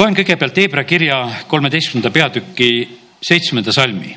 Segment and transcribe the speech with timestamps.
[0.00, 1.16] loen kõigepealt Hebra kirja
[1.48, 2.68] kolmeteistkümnenda peatüki
[3.22, 4.16] seitsmenda salmi.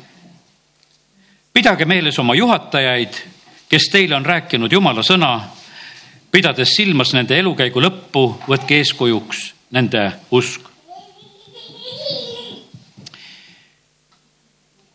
[1.52, 3.14] pidage meeles oma juhatajaid,
[3.68, 5.40] kes teile on rääkinud Jumala sõna,
[6.32, 10.60] pidades silmas nende elukäigu lõppu, võtke eeskujuks nende usk.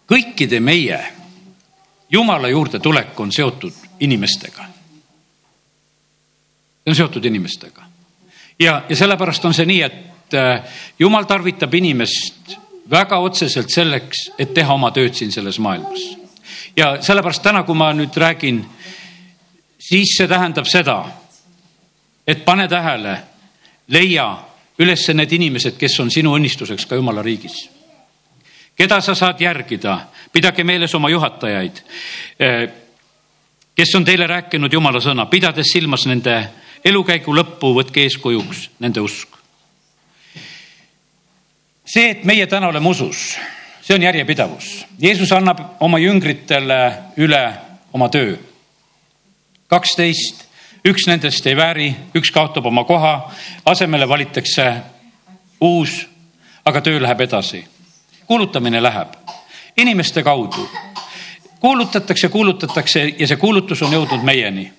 [0.10, 1.00] kõikide meie
[2.10, 4.66] Jumala juurde tulek on seotud inimestega.
[6.84, 7.84] see on seotud inimestega
[8.60, 10.09] ja, ja sellepärast on see nii, et
[11.00, 12.57] Jumal tarvitab inimest
[12.90, 15.99] väga otseselt selleks, et teha oma tööd siin selles maailmas.
[16.76, 18.66] ja sellepärast täna, kui ma nüüd räägin,
[19.80, 21.04] siis see tähendab seda,
[22.27, 23.18] et pane tähele,
[23.88, 24.27] leia
[24.80, 27.70] üles need inimesed, kes on sinu õnnistuseks ka jumala riigis.
[28.76, 29.98] keda sa saad järgida,
[30.32, 31.82] pidage meeles oma juhatajaid,
[32.41, 32.70] äh,
[33.76, 36.49] kes on teile rääkinud jumala sõna, pidades silmas nende
[36.85, 39.38] elukäigu lõppu võtke eeskujuks nende usk.
[41.89, 43.38] See, et meie täna oleme usus,
[43.81, 44.85] see on järjepidavus.
[45.01, 46.79] Jeesus annab oma jüngritele
[47.18, 47.43] üle
[47.93, 48.37] oma töö.
[49.70, 50.46] kaksteist,
[50.85, 53.31] üks nendest ei vääri, üks kaotab oma koha,
[53.65, 54.71] asemele valitakse
[55.62, 56.07] uus,
[56.65, 57.65] aga töö läheb edasi.
[58.26, 59.13] kuulutamine läheb
[59.77, 60.70] inimeste kaudu
[61.59, 64.72] kuulutatakse, kuulutatakse ja see kuulutus on jõudnud meieni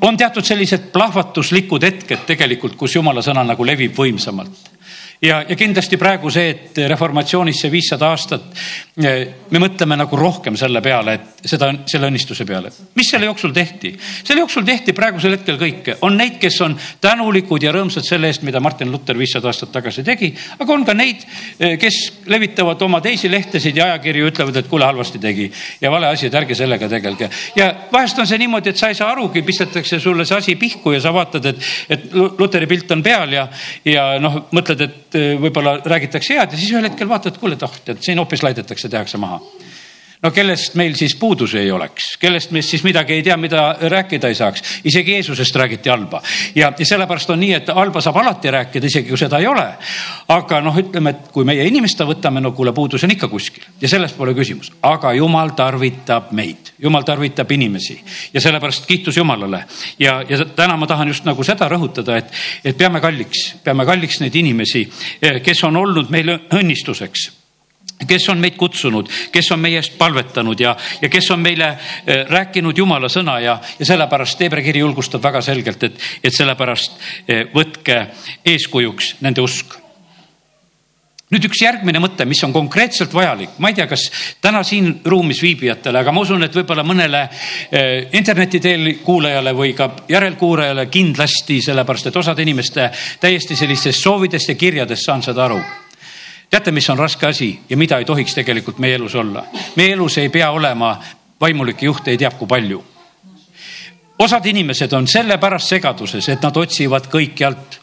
[0.00, 4.79] on teatud sellised plahvatuslikud hetked tegelikult, kus jumala sõna nagu levib võimsamalt
[5.22, 8.46] ja, ja kindlasti praegu see, et reformatsioonis see viissada aastat,
[9.00, 12.72] me mõtleme nagu rohkem selle peale, et seda, selle õnnistuse peale.
[12.96, 13.92] mis selle jooksul tehti?
[14.24, 18.44] selle jooksul tehti praegusel hetkel kõike, on neid, kes on tänulikud ja rõõmsad selle eest,
[18.46, 21.24] mida Martin Luther viissada aastat tagasi tegi, aga on ka neid,
[21.80, 26.28] kes levitavad oma teisi lehtesid ja ajakirju, ütlevad, et kuule, halvasti tegi ja vale asi,
[26.28, 27.30] et ärge sellega tegelge.
[27.56, 30.94] ja vahest on see niimoodi, et sa ei saa arugi, pistetakse sulle see asi pihku
[30.96, 33.46] ja sa vaatad, et, et Luteri pilt on peal ja,
[33.84, 37.64] ja noh, mõtled, et eh, võib-olla räägitakse head ja siis ühel hetkel vaatad, kuule, et
[37.66, 39.40] oh, tead siin hoopis laidetakse, tehakse maha
[40.22, 44.28] no kellest meil siis puudusi ei oleks, kellest me siis midagi ei tea, mida rääkida
[44.28, 44.62] ei saaks.
[44.84, 46.22] isegi Jeesusest räägiti halba.
[46.54, 49.66] Ja, ja sellepärast on nii, et halba saab alati rääkida, isegi kui seda ei ole.
[50.28, 53.64] aga noh, ütleme, et kui meie inimeste võtame, no kuule, puudus on ikka kuskil.
[53.80, 58.00] Ja sellest pole küsimus, aga jumal tarvitab meid, jumal tarvitab inimesi.
[58.34, 59.64] Ja sellepärast kiitus Jumalale.
[59.98, 62.32] ja, ja täna ma tahan just nagu seda rõhutada, et,
[62.64, 64.88] et peame kalliks, peame kalliks neid inimesi,
[65.42, 67.39] kes on olnud meile õnnistuseks
[68.08, 72.24] kes on meid kutsunud, kes on meie eest palvetanud ja, ja kes on meile eh,
[72.28, 77.46] rääkinud jumala sõna ja, ja sellepärast Hebra kiri julgustab väga selgelt, et, et sellepärast eh,
[77.54, 78.02] võtke
[78.46, 79.76] eeskujuks nende usk.
[81.30, 84.08] Nüüd üks järgmine mõte, mis on konkreetselt vajalik, ma ei tea, kas
[84.42, 89.76] täna siin ruumis viibijatele, aga ma usun, et võib-olla mõnele eh, interneti teel kuulajale või
[89.78, 92.88] ka järelkuulajale kindlasti, sellepärast et osade inimeste
[93.22, 95.60] täiesti sellistest soovidest ja kirjadest saan seda aru
[96.50, 99.44] teate, mis on raske asi ja mida ei tohiks tegelikult meie elus olla?
[99.76, 100.98] meie elus ei pea olema
[101.40, 102.84] vaimulikke juhte ei tea kui palju.
[104.18, 107.80] osad inimesed on sellepärast segaduses, et nad otsivad kõikjalt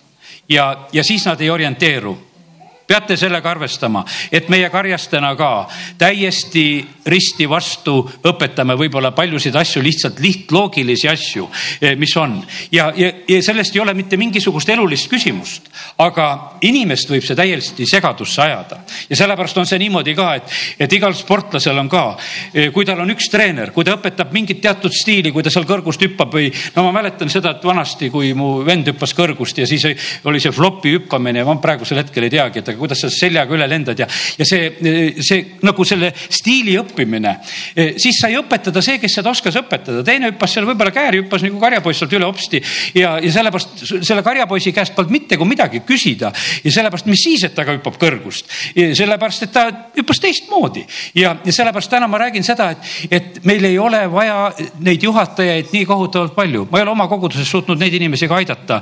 [0.49, 2.26] ja, ja siis nad ei orienteeru
[2.87, 5.67] peate sellega arvestama, et meie karjastena ka
[5.99, 11.49] täiesti risti vastu õpetame võib-olla paljusid asju, lihtsalt lihtloogilisi asju,
[11.81, 12.37] eh, mis on.
[12.71, 15.67] Ja, ja, ja sellest ei ole mitte mingisugust elulist küsimust,
[15.99, 18.79] aga inimest võib see täiesti segadusse ajada.
[19.09, 22.05] Ja sellepärast on see niimoodi ka, et, et igal sportlasel on ka,
[22.53, 25.67] eh, kui tal on üks treener, kui ta õpetab mingit teatud stiili, kui ta seal
[25.67, 29.67] kõrgust hüppab või no ma mäletan seda, et vanasti, kui mu vend hüppas kõrgust ja
[29.67, 29.83] siis
[30.27, 33.55] oli see flopi hüppamine ja ma praegusel hetkel ei teagi, et aga kuidas sa seljaga
[33.57, 34.07] üle lendad ja,
[34.37, 34.69] ja see,
[35.25, 37.33] see nagu selle stiili õppimine,
[37.97, 41.59] siis sai õpetada see, kes seda oskas õpetada, teine hüppas seal võib-olla kääri, hüppas nagu
[41.61, 42.61] karjapoiss sealt üle hopsti
[42.97, 46.31] ja, ja sellepärast selle karjapoisi käest polnud mitte kui midagi küsida
[46.63, 49.65] ja sellepärast, mis siis, et ta ka hüppab kõrgust, sellepärast et ta
[49.97, 50.85] hüppas teistmoodi.
[51.17, 54.51] Ja, ja sellepärast täna ma räägin seda, et, et meil ei ole vaja
[54.83, 58.81] neid juhatajaid nii kohutavalt palju, ma ei ole oma koguduses suutnud neid inimesi ka aidata,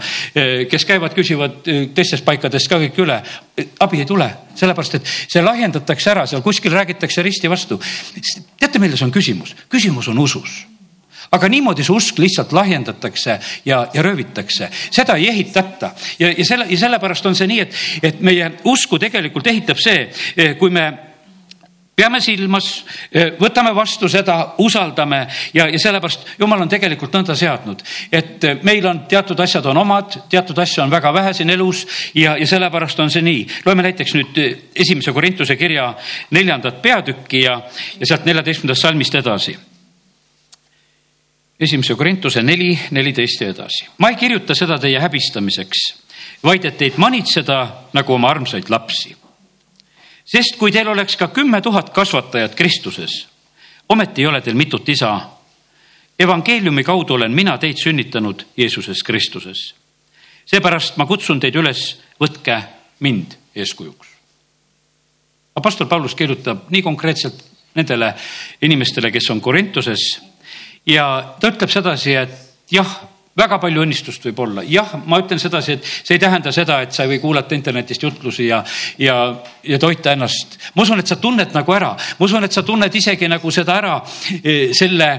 [0.72, 1.62] kes käivad, küsivad
[1.96, 3.22] teistest paikadest ka kõik üle
[3.86, 4.28] abi ei tule,
[4.58, 7.80] sellepärast et see lahjendatakse ära, seal kuskil räägitakse risti vastu.
[8.60, 9.56] teate, milles on küsimus?
[9.70, 10.66] küsimus on usus
[11.34, 16.68] aga niimoodi see usk lihtsalt lahjendatakse ja, ja röövitakse, seda ei ehitata ja, ja selle
[16.70, 20.08] ja sellepärast on see nii, et, et meie usku tegelikult ehitab see,
[20.60, 20.86] kui me
[21.96, 25.22] peame silmas, eh, võtame vastu seda, usaldame
[25.54, 29.80] ja, ja sellepärast jumal on tegelikult nõnda seadnud, et eh, meil on teatud asjad on
[29.80, 33.46] omad, teatud asju on väga vähe siin elus ja, ja sellepärast on see nii.
[33.66, 35.94] loeme näiteks nüüd eh, esimese Korintuse kirja
[36.36, 37.62] neljandat peatükki ja,
[38.00, 39.56] ja sealt neljateistkümnendast salmist edasi
[41.60, 43.86] esimese Korintuse neli, neliteist ja edasi.
[43.98, 45.86] ma ei kirjuta seda teie häbistamiseks,
[46.44, 47.62] vaid et teid manitseda
[47.94, 49.16] nagu oma armsaid lapsi.
[50.26, 53.28] Sest kui teil oleks ka kümme tuhat kasvatajat Kristuses,
[53.90, 55.20] ometi ei ole teil mitut isa.
[56.20, 59.76] evangeeliumi kaudu olen mina teid sünnitanud Jeesuses Kristuses.
[60.46, 62.64] seepärast ma kutsun teid üles, võtke
[63.00, 64.08] mind eeskujuks.
[65.56, 67.44] Apostel Paulus kirjutab nii konkreetselt
[67.76, 68.14] nendele
[68.62, 70.22] inimestele, kes on Korintuses
[70.86, 72.32] ja ta ütleb sedasi, et
[72.72, 76.80] jah väga palju õnnistust võib olla, jah, ma ütlen sedasi, et see ei tähenda seda,
[76.86, 78.62] et sa ei või kuulata internetist jutlusi ja,
[79.02, 79.16] ja,
[79.60, 80.56] ja toita ennast.
[80.76, 83.76] ma usun, et sa tunned nagu ära, ma usun, et sa tunned isegi nagu seda
[83.76, 83.98] ära,
[84.40, 85.10] e, selle,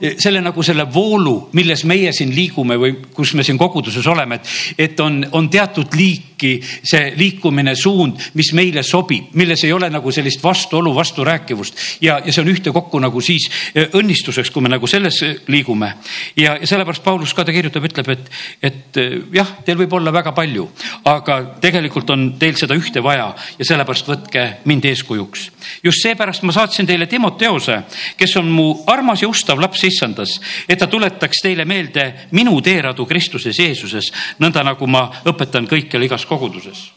[0.00, 4.40] e, selle nagu selle voolu, milles meie siin liigume või kus me siin koguduses oleme,
[4.40, 4.56] et,
[4.86, 10.12] et on, on teatud liiki see liikumine, suund, mis meile sobib, milles ei ole nagu
[10.12, 14.88] sellist vastuolu, vasturääkivust ja, ja see on ühtekokku nagu siis e, õnnistuseks, kui me nagu
[14.88, 15.20] selles
[15.52, 15.92] liigume.
[16.40, 18.28] ja, ja sellepärast Paulus ka tegelikult kirjutab, ütleb, et,
[18.62, 20.68] et eh, jah, teil võib olla väga palju,
[21.10, 25.50] aga tegelikult on teil seda ühte vaja ja sellepärast võtke mind eeskujuks.
[25.82, 27.80] just seepärast ma saatsin teile Timoteose,
[28.16, 33.06] kes on mu armas ja ustav laps issandas, et ta tuletaks teile meelde minu teeradu
[33.06, 36.92] Kristuses Jeesuses, nõnda nagu ma õpetan kõikjal igas koguduses.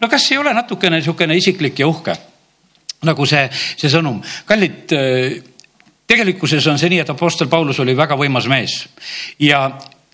[0.00, 2.16] no kas ei ole natukene niisugune isiklik ja uhke?
[3.06, 3.44] nagu see,
[3.78, 5.38] see sõnum, kallid eh,
[6.08, 8.80] tegelikkuses on see nii, et Apostel Paulus oli väga võimas mees
[9.42, 9.66] ja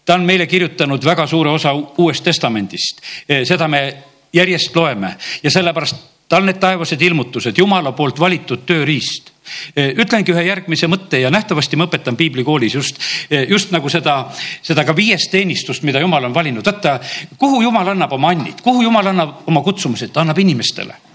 [0.05, 3.85] ta on meile kirjutanud väga suure osa Uuest Testamendist, eh, seda me
[4.33, 5.17] järjest loeme.
[5.43, 5.97] Ja sellepärast
[6.29, 9.31] tal need taevased ilmutused, Jumala poolt valitud tööriist.
[9.77, 14.31] Eh, ütlengi ühe järgmise mõtte ja nähtavasti ma õpetan piiblikoolis just, eh, just nagu seda,
[14.62, 16.65] seda ka viiest teenistust, mida Jumal on valinud.
[16.65, 17.01] vaata,
[17.39, 21.14] kuhu Jumal annab oma annid, kuhu Jumal annab oma kutsumused, ta annab inimestele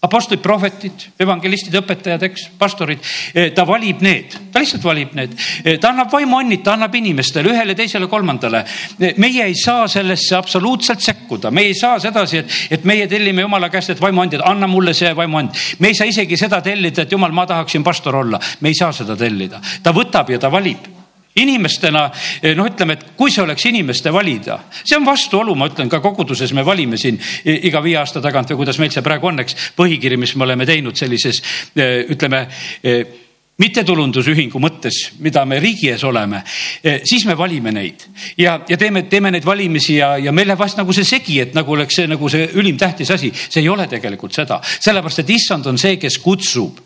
[0.00, 3.02] apostlid, prohvetid, evangelistid, õpetajad, eks, pastorid,
[3.34, 5.34] eh, ta valib need, ta lihtsalt valib need.
[5.64, 8.64] Eh, ta annab vaimuannid, ta annab inimestele, ühele, teisele, kolmandale.
[8.98, 13.44] Eh, meie ei saa sellesse absoluutselt sekkuda, me ei saa sedasi, et, et meie tellime
[13.44, 15.50] jumala käest, et vaimuandjad, anna mulle see vaimuand.
[15.78, 18.92] me ei saa isegi seda tellida, et jumal, ma tahaksin pastor olla, me ei saa
[18.92, 20.89] seda tellida, ta võtab ja ta valib
[21.38, 22.08] inimestena
[22.56, 26.52] noh, ütleme, et kui see oleks inimeste valida, see on vastuolu, ma ütlen ka koguduses
[26.56, 29.72] me valime siin iga viie aasta tagant või kuidas meil see praegu on, eks.
[29.78, 31.42] põhikiri, mis me oleme teinud sellises
[32.10, 32.46] ütleme
[33.60, 36.40] mittetulundusühingu mõttes, mida me riigi ees oleme,
[37.04, 38.06] siis me valime neid
[38.40, 41.56] ja, ja teeme, teeme neid valimisi ja, ja meil läheb vast nagu see segi, et
[41.56, 43.32] nagu oleks see nagu see ülim tähtis asi.
[43.36, 46.80] see ei ole tegelikult seda, sellepärast et issand on see, kes kutsub.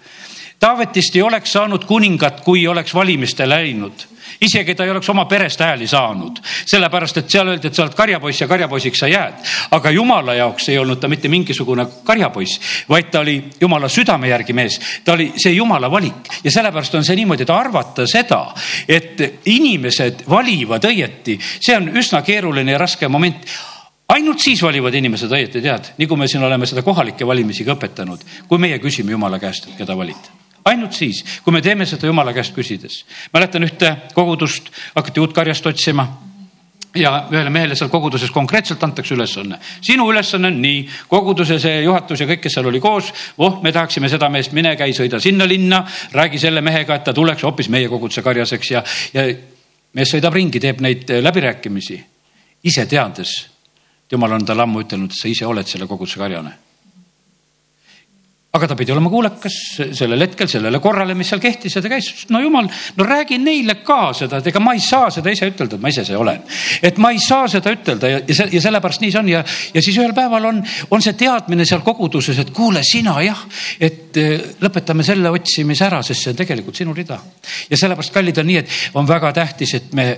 [0.60, 4.13] Taavetist ei oleks saanud kuningat, kui oleks valimiste läinud
[4.44, 7.96] isegi ta ei oleks oma perest hääli saanud, sellepärast et seal öeldi, et sa oled
[7.96, 9.40] karjapoiss ja karjapoisiks sa jääd.
[9.70, 14.52] aga jumala jaoks ei olnud ta mitte mingisugune karjapoiss, vaid ta oli jumala südame järgi
[14.52, 16.28] mees, ta oli see jumala valik.
[16.44, 18.46] Ja sellepärast on see niimoodi, et arvata seda,
[18.88, 19.20] et
[19.50, 23.48] inimesed valivad õieti, see on üsna keeruline ja raske moment.
[24.14, 28.24] Ainult siis valivad inimesed õieti, tead, kui me siin oleme seda kohalikke valimisi ka õpetanud,
[28.48, 32.32] kui meie küsime jumala käest, et keda valida ainult siis, kui me teeme seda jumala
[32.32, 33.04] käest küsides.
[33.32, 36.06] mäletan ühte kogudust, hakati uut karjast otsima
[36.94, 39.58] ja ühele mehele seal koguduses konkreetselt antakse ülesanne.
[39.80, 43.72] sinu ülesanne on nii, koguduse see juhatus ja kõik, kes seal oli koos, oh, me
[43.72, 47.68] tahaksime seda meest, mine käi, sõida sinna linna, räägi selle mehega, et ta tuleks hoopis
[47.68, 48.84] meie koguduse karjaseks ja,
[49.14, 49.26] ja
[49.94, 52.00] mees sõidab ringi, teeb neid läbirääkimisi,
[52.64, 53.34] ise teades.
[54.12, 56.63] jumal on talle ammu ütelnud, et sa ise oled selle koguduse karjane
[58.54, 59.54] aga ta pidi olema kuulekas
[59.98, 63.80] sellel hetkel, sellele korrale, mis seal kehtis ja ta käis, no jumal, no räägi neile
[63.82, 66.44] ka seda, et ega ma ei saa seda ise ütelda, et ma ise see olen.
[66.82, 69.42] et ma ei saa seda ütelda ja, ja, ja sellepärast nii see on ja,
[69.74, 70.62] ja siis ühel päeval on,
[70.94, 73.42] on see teadmine seal koguduses, et kuule, sina jah,
[73.82, 77.18] et eh, lõpetame selle otsimise ära, sest see on tegelikult sinu rida.
[77.70, 80.08] ja sellepärast, kallid, on nii, et on väga tähtis, et me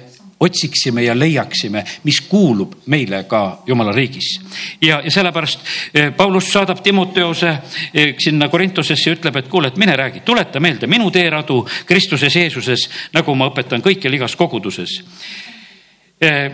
[0.40, 4.40] otsiksime ja leiaksime, mis kuulub meile ka jumala riigis.
[4.80, 5.60] ja, ja sellepärast
[5.94, 7.48] eh, Paulus saadab Timoteose
[7.94, 12.36] eh, sinna Korintosesse ja ütleb, et kuule, et mine räägi, tuleta meelde minu teeradu Kristuses
[12.36, 15.00] Jeesuses, nagu ma õpetan kõikjal igas koguduses
[16.20, 16.52] eh,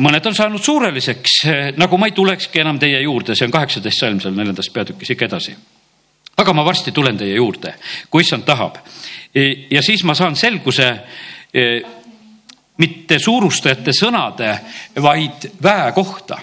[0.00, 1.42] mõned on saanud suureliseks,
[1.76, 5.28] nagu ma ei tulekski enam teie juurde, see on kaheksateist salm seal neljandas peatükis ikka
[5.28, 5.56] edasi.
[6.36, 7.74] aga ma varsti tulen teie juurde,
[8.10, 8.78] kui issand tahab.
[9.70, 11.02] ja siis ma saan selguse
[12.78, 14.54] mitte suurustajate sõnade,
[15.02, 16.38] vaid väe kohta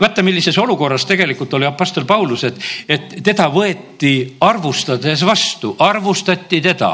[0.00, 2.58] vaata, millises olukorras tegelikult oli Apostel Paulus, et,
[2.88, 4.12] et teda võeti
[4.44, 6.90] arvustades vastu, arvustati teda.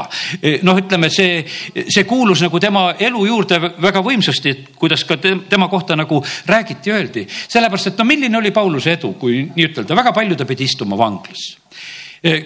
[0.63, 1.43] noh, ütleme see,
[1.83, 6.91] see kuulus nagu tema elu juurde väga võimsasti, et kuidas ka tema kohta nagu räägiti,
[6.91, 7.25] öeldi.
[7.27, 10.97] sellepärast, et no milline oli Pauluse edu, kui nii ütelda, väga palju ta pidi istuma
[10.97, 11.57] vanglas.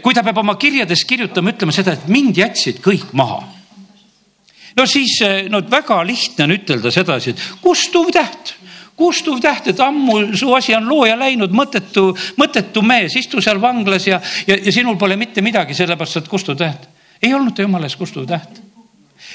[0.01, 3.56] kui ta peab oma kirjades kirjutama, ütlema seda, et mind jätsid kõik maha
[4.77, 8.55] no siis eh, no väga lihtne on ütelda sedasi, et kustuv täht
[8.97, 14.07] kustuv täht, et ammu su asi on looja läinud, mõttetu, mõttetu mees, istu seal vanglas
[14.09, 14.17] ja,
[14.49, 16.87] ja, ja sinul pole mitte midagi, sellepärast et kustuv täht.
[17.21, 18.57] ei olnud ta jumala ees kustuv täht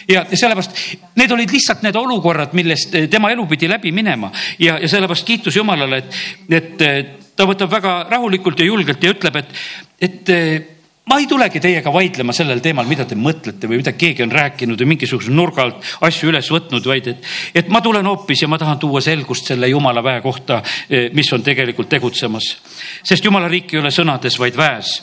[0.08, 0.76] ja, sellepärast
[1.18, 5.56] need olid lihtsalt need olukorrad, millest tema elu pidi läbi minema ja, ja sellepärast kiitus
[5.56, 6.20] Jumalale, et,
[6.50, 6.87] et
[7.37, 9.54] ta võtab väga rahulikult ja julgelt ja ütleb, et,
[10.02, 10.34] et
[11.11, 14.80] ma ei tulegi teiega vaidlema sellel teemal, mida te mõtlete või mida keegi on rääkinud
[14.80, 18.59] või mingisuguse nurga alt asju üles võtnud, vaid et, et ma tulen hoopis ja ma
[18.59, 20.62] tahan tuua selgust selle jumala väe kohta,
[21.12, 22.56] mis on tegelikult tegutsemas.
[23.02, 25.00] sest jumala riik ei ole sõnades, vaid väes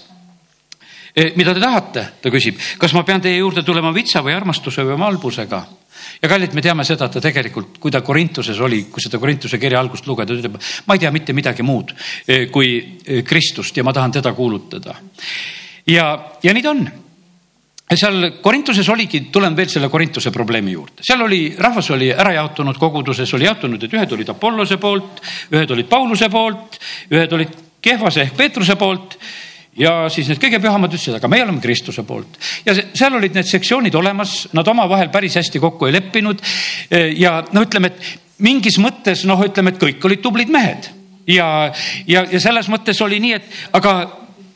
[1.20, 4.86] Eh, mida te tahate, ta küsib, kas ma pean teie juurde tulema vitsa või armastuse
[4.86, 5.66] või valbusega?
[6.22, 9.60] ja kallid, me teame seda, et ta tegelikult, kui ta Korintuses oli, kui seda Korintuse
[9.60, 10.56] kirja algust lugeda, ta ütleb,
[10.88, 11.92] ma ei tea mitte midagi muud
[12.28, 14.96] eh, kui eh, Kristust ja ma tahan teda kuulutada.
[15.88, 16.10] Ja,
[16.44, 16.84] ja nii ta on.
[17.90, 22.78] Seal Korintuses oligi, tulen veel selle Korintuse probleemi juurde, seal oli, rahvas oli ära jaotunud
[22.78, 25.24] koguduses, oli jaotunud, et ühed olid Apollose poolt,
[25.56, 26.78] ühed olid Pauluse poolt,
[27.10, 29.18] ühed olid Kehvase ehk Peetruse poolt
[29.80, 32.38] ja siis need kõige pühamad ütlesid, aga meie oleme Kristuse poolt.
[32.66, 36.42] Ja seal olid need sektsioonid olemas, nad omavahel päris hästi kokku ei leppinud.
[37.18, 40.92] ja no ütleme, et mingis mõttes noh, ütleme, et kõik olid tublid mehed.
[41.30, 41.70] Ja,
[42.10, 43.94] ja, ja selles mõttes oli nii, et aga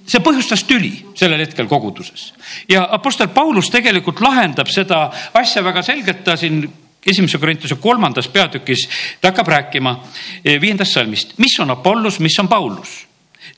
[0.07, 2.31] see põhjustas tüli sellel hetkel koguduses.
[2.69, 5.05] Ja Apostel Paulus tegelikult lahendab seda
[5.39, 6.63] asja väga selgelt, ta siin
[7.05, 8.87] esimese Korintuse kolmandas peatükis,
[9.21, 9.97] ta hakkab rääkima
[10.43, 13.03] eh, viiendast salmist, mis on Apollus, mis on Paulus?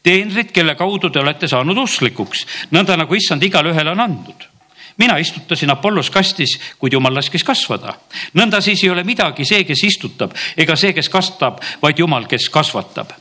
[0.06, 4.50] Teenrid, kelle kaudu te olete saanud usklikuks, nõnda nagu issand igale ühele on andnud.
[4.98, 7.94] Mina istutasin Apollos kastis, kuid jumal laskis kasvada.
[8.34, 12.50] nõnda siis ei ole midagi see, kes istutab ega see, kes kastab, vaid jumal, kes
[12.50, 13.12] kasvatab.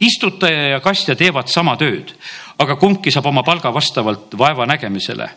[0.00, 2.12] istutaja ja kastja teevad sama tööd,
[2.58, 5.30] aga kumbki saab oma palga vastavalt vaeva nägemisele.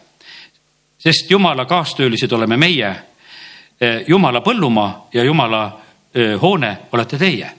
[0.97, 2.95] sest jumala kaastöölised oleme meie.
[4.07, 5.79] jumala põllumaa ja jumala
[6.41, 7.51] hoone olete teie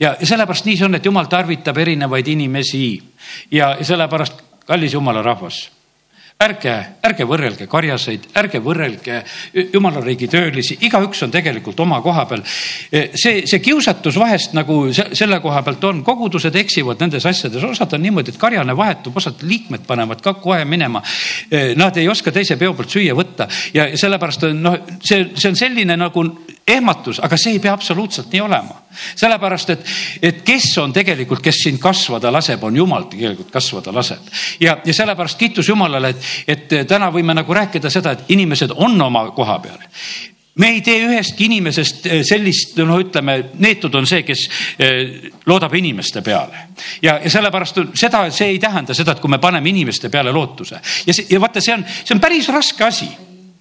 [0.00, 3.02] ja sellepärast nii see on, et jumal tarvitab erinevaid inimesi
[3.50, 5.70] ja sellepärast, kallis jumala rahvas
[6.42, 6.74] ärge,
[7.06, 9.20] ärge võrrelge karjaseid, ärge võrrelge
[9.72, 12.42] jumala riigi töölisi, igaüks on tegelikult oma koha peal.
[12.44, 18.02] see, see kiusatus vahest nagu selle koha pealt on, kogudused eksivad nendes asjades, osad on
[18.06, 21.02] niimoodi, et karjane vahetub, osad liikmed panevad ka kohe minema.
[21.76, 25.58] Nad ei oska teise peo pealt süüa võtta ja sellepärast on noh, see, see on
[25.58, 26.26] selline nagu
[26.66, 28.80] ehmatus, aga see ei pea absoluutselt nii olema.
[29.16, 29.86] sellepärast, et,
[30.22, 34.28] et kes on tegelikult, kes sind kasvada laseb, on jumal tegelikult kasvada laseb.
[34.60, 39.00] ja, ja sellepärast kiitus Jumalale, et, et täna võime nagu rääkida seda, et inimesed on
[39.00, 39.88] oma koha peal
[40.54, 44.44] me ei tee ühestki inimesest eh, sellist, no ütleme, neetud on see, kes
[44.76, 46.68] eh, loodab inimeste peale.
[47.02, 50.80] ja, ja sellepärast seda, see ei tähenda seda, et kui me paneme inimeste peale lootuse
[51.06, 53.08] ja see, ja vaata, see on, see on päris raske asi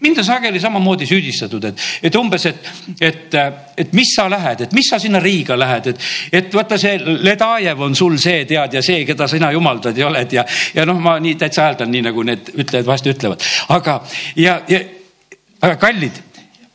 [0.02, 3.36] mind on sageli samamoodi süüdistatud, et, et umbes, et, et,
[3.78, 6.08] et mis sa lähed, et mis sa sinna Riiga lähed, et,
[6.42, 10.34] et vaata, see Ledajev on sul see, tead, ja see, keda sina jumaldad ja oled
[10.34, 14.02] ja, ja noh, ma nii täitsa hääldan, nii nagu need ütlejad vahest ütlevad, aga
[14.40, 14.82] ja, ja
[15.62, 16.22] aga kallid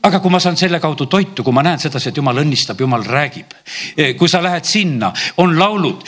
[0.07, 3.03] aga kui ma saan selle kaudu toitu, kui ma näen sedasi, et jumal õnnistab, jumal
[3.03, 3.55] räägib.
[4.19, 6.05] kui sa lähed sinna, on laulud,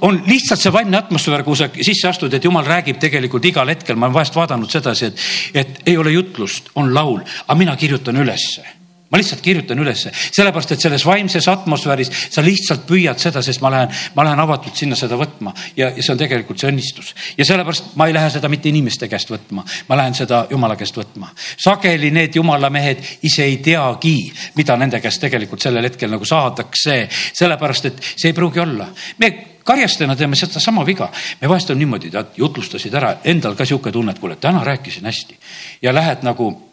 [0.00, 3.96] on lihtsalt see vaimne atmosfäär, kuhu sa sisse astud, et jumal räägib tegelikult igal hetkel,
[3.96, 8.16] ma olen vahest vaadanud sedasi, et, et ei ole jutlust, on laul, aga mina kirjutan
[8.22, 8.64] ülesse
[9.10, 13.70] ma lihtsalt kirjutan ülesse, sellepärast et selles vaimses atmosfääris sa lihtsalt püüad seda, sest ma
[13.70, 17.12] lähen, ma lähen avatult sinna seda võtma ja, ja see on tegelikult see õnnistus.
[17.38, 20.98] ja sellepärast ma ei lähe seda mitte inimeste käest võtma, ma lähen seda jumala käest
[20.98, 21.30] võtma.
[21.56, 24.16] sageli need jumala mehed ise ei teagi,
[24.58, 28.90] mida nende käest tegelikult sellel hetkel nagu saadakse, sellepärast et see ei pruugi olla.
[29.18, 29.32] me
[29.66, 31.10] karjastajana teeme sedasama viga.
[31.40, 35.06] me vahest on niimoodi, tead, jutlustasid ära, endal ka sihuke tunne, et kuule, täna rääkisin
[35.06, 35.38] hästi
[35.82, 36.65] ja lähed nagu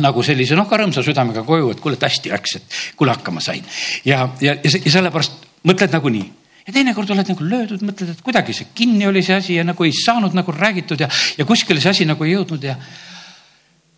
[0.00, 3.42] nagu sellise noh, ka rõõmsa südamega koju, et kuule, et hästi läks, et kuule, hakkama
[3.44, 3.64] sain.
[4.08, 6.24] ja, ja, ja sellepärast mõtled nagunii
[6.66, 9.84] ja teinekord oled nagu löödud, mõtled, et kuidagi see kinni oli see asi ja nagu
[9.84, 12.76] ei saanud nagu räägitud ja, ja kuskile see asi nagu ei jõudnud ja.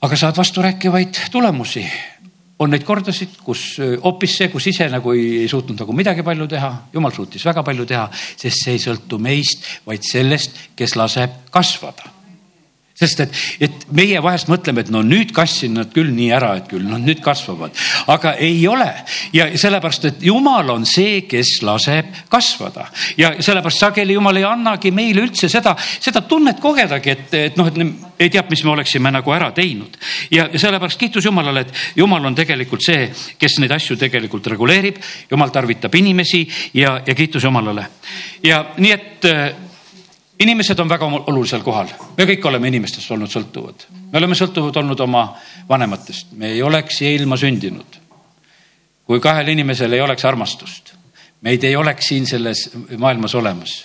[0.03, 1.85] aga saad vasturääkivaid tulemusi.
[2.59, 6.47] on neid kordasid, kus hoopis see, kus ise nagu ei, ei suutnud nagu midagi palju
[6.49, 11.43] teha, jumal suutis väga palju teha, sest see ei sõltu meist, vaid sellest, kes laseb
[11.51, 12.24] kasvada
[12.95, 16.69] sest et, et meie vahest mõtleme, et no nüüd kassin nad küll nii ära, et
[16.71, 17.75] küll nad nüüd kasvavad,
[18.13, 18.91] aga ei ole.
[19.35, 22.87] Ja sellepärast, et jumal on see, kes laseb kasvada.
[23.19, 27.71] Ja sellepärast sageli jumal ei annagi meile üldse seda, seda tunnet kogedagi, et, et noh,
[27.71, 27.81] et
[28.19, 29.99] ei tea, mis me oleksime nagu ära teinud.
[30.31, 33.09] Ja sellepärast kiitus Jumalale, et Jumal on tegelikult see,
[33.39, 36.45] kes neid asju tegelikult reguleerib, Jumal tarvitab inimesi
[36.79, 37.89] ja, ja kiitus Jumalale.
[38.45, 39.31] Ja nii et
[40.41, 45.01] inimesed on väga olulisel kohal, me kõik oleme inimestest olnud sõltuvad, me oleme sõltuvad olnud
[45.01, 45.27] oma
[45.69, 48.01] vanematest, me ei oleks siia ilma sündinud.
[49.05, 50.95] kui kahel inimesel ei oleks armastust,
[51.41, 53.85] meid ei oleks siin selles maailmas olemas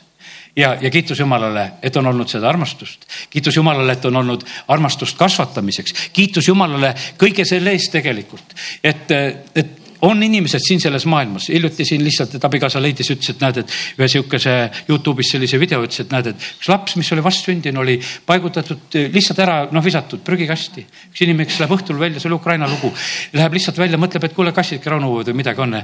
[0.55, 3.05] ja, ja kiitus Jumalale, et on olnud seda armastust.
[3.29, 5.93] kiitus Jumalale, et on olnud armastust kasvatamiseks.
[6.13, 9.11] kiitus Jumalale kõige selle eest tegelikult, et,
[9.55, 13.59] et on inimesed siin selles maailmas, hiljuti siin lihtsalt, et abikaasa leidis, ütles, et näed,
[13.63, 14.55] et ühe sihukese
[14.87, 19.43] Youtube'is sellise video ütles, et näed, et üks laps, mis oli vastsündinu, oli paigutatud lihtsalt
[19.43, 20.85] ära, noh, visatud prügikasti.
[21.11, 22.93] üks inimene, kes läheb õhtul välja, see oli Ukraina lugu,
[23.35, 25.81] läheb lihtsalt välja, mõtleb, et kuule, kassid ranuvad või midagi on.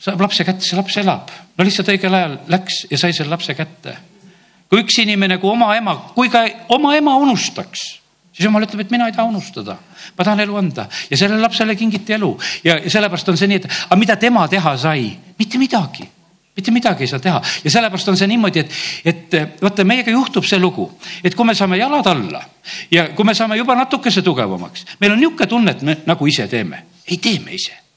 [0.00, 1.30] saab lapse kätte, see laps elab.
[1.58, 3.96] no lihtsalt õigel ajal läks ja sai selle lapse kätte.
[4.68, 7.99] kui üks inimene, kui oma ema, kui ka oma ema unustaks
[8.32, 9.76] siis jumal ütleb, et mina ei taha unustada,
[10.16, 10.86] ma tahan elu anda.
[11.10, 12.30] Ja sellele lapsele kingiti elu.
[12.64, 16.06] Ja sellepärast on see nii, et aga mida tema teha sai, mitte midagi.
[16.56, 17.42] Mitte midagi ei saa teha.
[17.64, 18.72] Ja sellepärast on see niimoodi, et,
[19.04, 20.88] et vaata, meiega juhtub see lugu,
[21.24, 22.42] et kui me saame jalad alla
[22.90, 26.46] ja kui me saame juba natukese tugevamaks, meil on niisugune tunne, et me nagu ise
[26.50, 27.89] teeme, ei tee me ise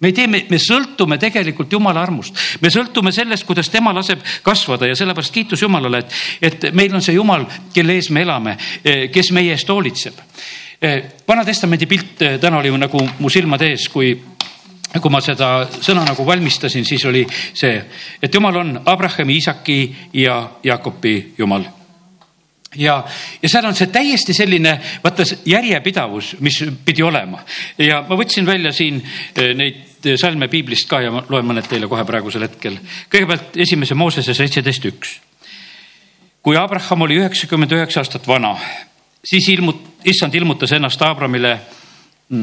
[0.00, 4.22] me ei tee, me, me sõltume tegelikult Jumala armust, me sõltume sellest, kuidas tema laseb
[4.42, 6.14] kasvada ja sellepärast kiitus Jumalale, et,
[6.48, 10.22] et meil on see Jumal, kelle ees me elame, eh, kes meie eest hoolitseb.
[10.80, 14.14] Eh, Vana-testamendi pilt eh, täna oli nagu mu silmade ees, kui
[14.90, 17.76] kui ma seda sõna nagu valmistasin, siis oli see,
[18.18, 19.76] et Jumal on Abrahami, Iisaki
[20.18, 21.68] ja Jaakobi Jumal.
[22.74, 22.96] Ja,
[23.42, 24.72] ja seal on see täiesti selline,
[25.04, 27.38] vaata järjepidavus, mis pidi olema.
[27.78, 28.98] Ja ma võtsin välja siin
[29.58, 32.78] neid salme piiblist ka ja ma loen mõned teile kohe praegusel hetkel.
[33.10, 35.18] kõigepealt esimese Moosese seitseteist üks.
[36.42, 38.56] kui Abraham oli üheksakümmend üheksa aastat vana,
[39.24, 41.58] siis ilmut-, issand ilmutas ennast Abramile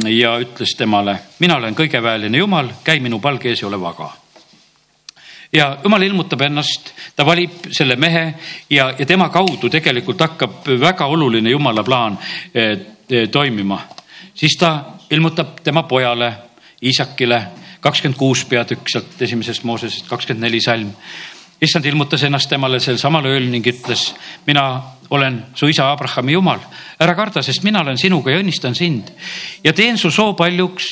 [0.09, 4.11] ja ütles temale, mina olen kõigeväeline jumal, käi minu palge ees ja ole vaga
[5.53, 8.33] ja jumal ilmutab ennast, ta valib selle mehe
[8.69, 12.17] ja, ja tema kaudu tegelikult hakkab väga oluline jumala plaan
[12.53, 12.77] eh,
[13.09, 13.79] eh, toimima.
[14.33, 16.33] siis ta ilmutab tema pojale,
[16.81, 17.41] Iisakile,
[17.81, 20.91] kakskümmend kuus peatükk sealt esimesest Moosesest, kakskümmend neli salm.
[21.61, 24.11] issand ilmutas ennast temale sel samal ööl ning ütles,
[24.45, 26.59] mina olen su isa Abrahami jumal,
[26.99, 29.09] ära karda, sest mina olen sinuga ja õnnistan sind
[29.63, 30.91] ja teen su soo paljuks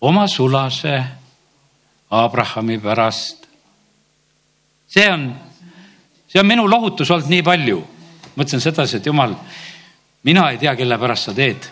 [0.00, 1.02] oma sulase
[2.10, 3.46] Abrahami pärast.
[4.86, 5.34] see on,
[6.28, 7.80] see on minu lohutus olnud nii palju.
[8.36, 9.34] mõtlesin sedasi, et jumal,
[10.22, 11.70] mina ei tea, kelle pärast sa teed.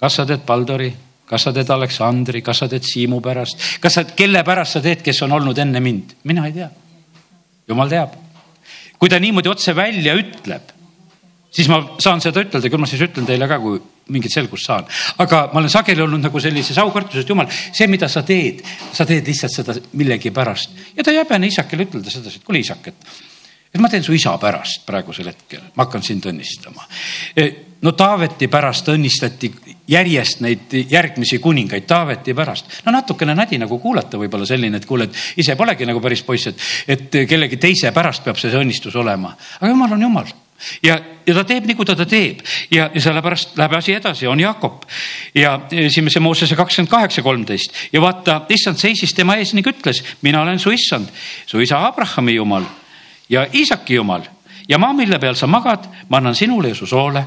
[0.00, 0.94] kas sa teed Paldori,
[1.28, 5.02] kas sa teed Aleksandri, kas sa teed Siimu pärast, kas sa, kelle pärast sa teed,
[5.04, 6.70] kes on olnud enne mind, mina ei tea.
[7.68, 8.16] jumal teab.
[8.98, 10.72] kui ta niimoodi otse välja ütleb,
[11.54, 14.88] siis ma saan seda ütelda, küll ma siis ütlen teile ka, kui mingit selgust saan.
[15.18, 19.06] aga ma olen sageli olnud nagu sellises aukartuses, et jumal, see, mida sa teed, sa
[19.06, 20.76] teed lihtsalt seda millegipärast.
[20.96, 23.16] ja ta ei häbene isakile ütelda sedasi, et kuule isak, et,
[23.74, 26.88] et ma teen su isa pärast praegusel hetkel, ma hakkan sind õnnistama.
[27.82, 29.52] No Taaveti pärast õnnistati
[29.88, 32.80] järjest neid järgmisi kuningaid Taaveti pärast.
[32.84, 36.46] no natukene nadi nagu kuulata võib-olla selline, et kuule, et ise polegi nagu päris poiss,
[36.50, 39.36] et, et kellegi teise pärast peab see õnnistus olema.
[39.60, 40.32] aga jumal on jumal
[40.82, 42.42] ja, ja ta teeb nagu ta, ta teeb
[42.74, 44.82] ja, ja sellepärast läheb asi edasi, on Jakob
[45.34, 50.42] ja esimese Moosese kakskümmend kaheksa, kolmteist ja vaata, issand seisis tema ees ning ütles, mina
[50.42, 51.14] olen su issand,
[51.46, 52.66] su isa Abrahami jumal
[53.30, 54.26] ja Iisaki jumal
[54.68, 57.24] ja maa, mille peal sa magad, ma annan sinule ja su soole.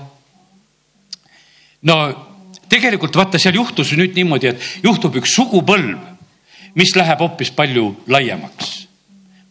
[1.87, 1.97] No
[2.69, 5.97] tegelikult vaata, seal juhtus nüüd niimoodi, et juhtub üks sugupõlv,
[6.75, 8.81] mis läheb hoopis palju laiemaks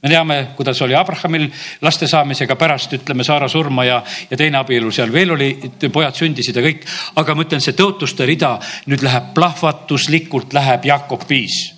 [0.03, 1.51] me teame, kuidas oli Abrahamil
[1.85, 3.99] laste saamisega pärast, ütleme, Saara surma ja,
[4.31, 5.51] ja teine abielu seal veel oli,
[5.93, 6.87] pojad sündisid ja kõik.
[7.21, 8.55] aga ma ütlen, see tõotuste rida
[8.89, 11.75] nüüd läheb plahvatuslikult, läheb Jakob viis.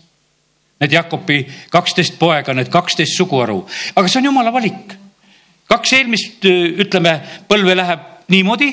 [0.82, 3.60] Need Jakobi kaksteist poega, need kaksteist suguharu,
[3.94, 4.96] aga see on jumala valik.
[5.66, 8.70] kaks eelmist, ütleme, põlve läheb niimoodi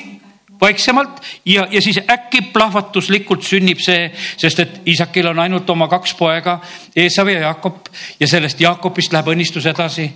[0.60, 6.14] vaiksemalt ja, ja siis äkki plahvatuslikult sünnib see, sest et isakil on ainult oma kaks
[6.18, 6.58] poega,
[6.96, 7.88] Eesav ja Jaakop
[8.20, 10.10] ja sellest Jaakobist läheb õnnistus edasi.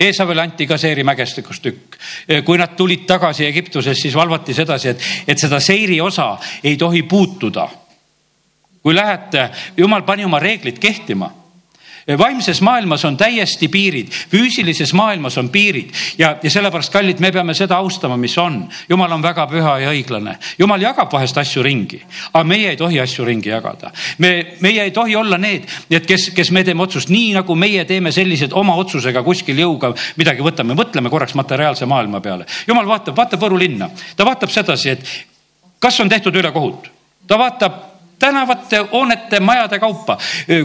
[0.00, 1.96] Eesavile anti ka Seeri mägestikust tükk.
[2.44, 7.02] kui nad tulid tagasi Egiptusest, siis valvati sedasi, et, et seda Seiri osa ei tohi
[7.02, 7.68] puutuda.
[8.82, 11.45] kui lähete, jumal pani oma reeglid kehtima
[12.14, 17.54] vaimses maailmas on täiesti piirid, füüsilises maailmas on piirid ja, ja sellepärast, kallid, me peame
[17.54, 18.60] seda austama, mis on.
[18.88, 20.36] jumal on väga püha ja õiglane.
[20.58, 21.98] jumal jagab vahest asju ringi,
[22.32, 23.90] aga meie ei tohi asju ringi jagada.
[24.18, 27.84] me, meie ei tohi olla need, et kes, kes me teeme otsust nii nagu meie
[27.84, 32.46] teeme sellised oma otsusega kuskil jõuga midagi võtame, mõtleme korraks materiaalse maailma peale.
[32.66, 35.02] jumal vaatab, vaatab Võru linna, ta vaatab sedasi, et
[35.78, 36.86] kas on tehtud ülekohut,
[37.26, 40.18] ta vaatab tänavate, hoonete, majade kaupa,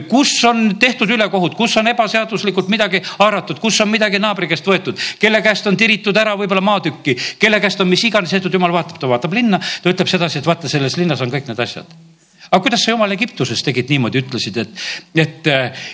[0.08, 5.00] kus on tehtud ülekohut, kus on ebaseaduslikult midagi haaratud, kus on midagi naabri käest võetud,
[5.20, 9.02] kelle käest on tiritud ära võib-olla maatükki, kelle käest on mis iganes tehtud, jumal vaatab,
[9.02, 12.11] ta vaatab linna, ta ütleb sedasi, et vaata, selles linnas on kõik need asjad.
[12.52, 14.80] Aga kuidas sa jumal Egiptuses tegid niimoodi, ütlesid, et,
[15.16, 15.46] et,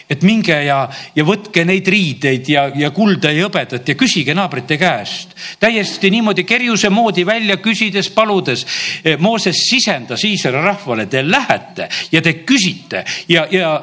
[0.10, 0.80] et minge ja,
[1.14, 5.36] ja võtke neid riideid ja, ja kulda ja hõbedat ja küsige naabrite käest.
[5.62, 8.66] täiesti niimoodi kerjuse moodi välja küsides, paludes.
[9.22, 13.78] Mooses sisendas Iisraeli rahvale, te lähete ja te küsite ja, ja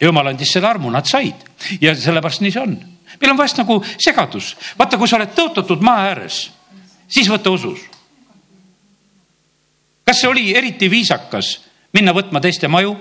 [0.00, 1.42] jumal andis selle armu, nad said
[1.82, 2.78] ja sellepärast nii see on.
[3.18, 6.44] meil on vahest nagu segadus, vaata, kui sa oled tõotatud maa ääres,
[7.08, 7.82] siis võta usus.
[10.06, 11.56] kas see oli eriti viisakas
[11.96, 12.94] minna võtma teiste maju,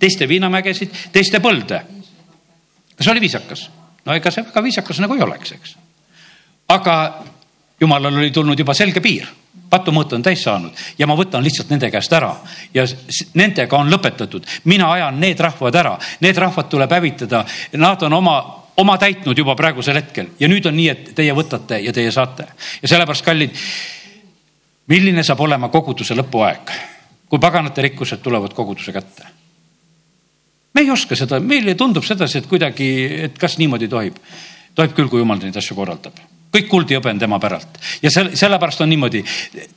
[0.00, 1.82] teiste viinamägesid, teiste põlde.
[2.96, 3.68] kas oli viisakas?
[4.04, 5.74] no ega see väga viisakas nagu ei oleks, eks.
[6.74, 6.94] aga
[7.80, 9.26] jumalal oli tulnud juba selge piir,
[9.70, 12.32] patumõõt on täis saanud ja ma võtan lihtsalt nende käest ära
[12.74, 12.86] ja
[13.34, 14.46] nendega on lõpetatud.
[14.64, 17.44] mina ajan need rahvad ära, need rahvad tuleb hävitada,
[17.76, 18.38] nad on oma
[18.78, 22.46] oma täitnud juba praegusel hetkel ja nüüd on nii, et teie võtate ja teie saate
[22.82, 23.56] ja sellepärast, kallid,
[24.86, 26.97] milline saab olema koguduse lõpuaeg
[27.28, 29.26] kui paganate rikkused tulevad koguduse kätte.
[30.74, 32.88] me ei oska seda, meile tundub sedasi, et kuidagi,
[33.28, 34.16] et kas niimoodi tohib.
[34.74, 36.14] tohib küll, kui jumal neid asju korraldab.
[36.52, 39.24] kõik kuld ja hõbe on tema päralt ja selle, sellepärast on niimoodi,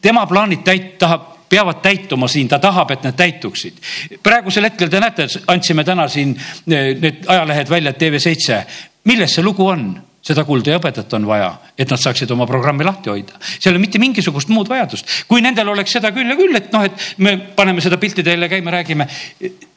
[0.02, 3.82] tema plaanid täit-, tahab peavad täituma siin, ta tahab, et need täituksid.
[4.24, 8.62] praegusel hetkel te näete, andsime täna siin eh, need ajalehed välja, TV7.
[9.04, 9.90] milles see lugu on?
[10.21, 13.39] Seda kulda ja hõbedat on vaja, et nad saaksid oma programmi lahti hoida.
[13.41, 15.25] seal ei ole mitte mingisugust muud vajadust.
[15.27, 18.49] kui nendel oleks seda küll ja küll, et noh, et me paneme seda pilti teile
[18.49, 19.07] käima, räägime,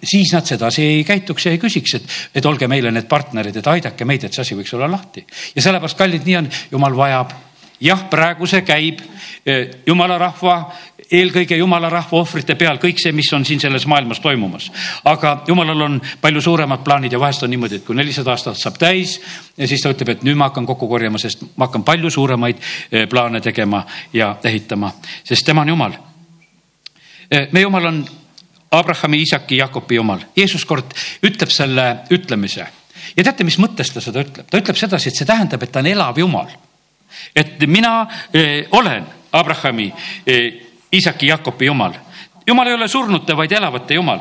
[0.03, 3.73] siis nad sedasi ei käituks ja ei küsiks, et, et olge meile need partnerid, et
[3.73, 5.25] aidake meid, et see asi võiks olla lahti.
[5.57, 7.33] ja sellepärast, kallid, nii on, jumal vajab
[7.85, 9.03] jah, praegu see käib
[9.47, 10.57] eh, jumala rahva
[11.15, 14.71] eelkõige jumala rahva ohvrite peal kõik see, mis on siin selles maailmas toimumas.
[15.05, 18.79] aga jumalal on palju suuremad plaanid ja vahest on niimoodi, et kui nelisada aastat saab
[18.81, 19.19] täis
[19.59, 23.07] siis ta ütleb, et nüüd ma hakkan kokku korjama, sest ma hakkan palju suuremaid eh,
[23.09, 24.93] plaane tegema ja ehitama,
[25.25, 25.99] sest tema on jumal.
[27.31, 28.05] Eh, me jumal on
[28.75, 30.25] Abrahami, Iisaki, Jakobi jumal.
[30.37, 32.67] Jeesus kord ütleb selle ütlemise
[33.17, 34.49] ja teate, mis mõttes ta seda ütleb?
[34.51, 36.51] ta ütleb sedasi, et see tähendab, et ta on elav jumal.
[37.37, 39.93] Et mina eh, olen Abrahami
[40.27, 40.53] eh,,
[40.93, 41.93] Iisaki, Jakobi jumal.
[42.47, 44.21] jumal ei ole surnute, vaid elavate jumal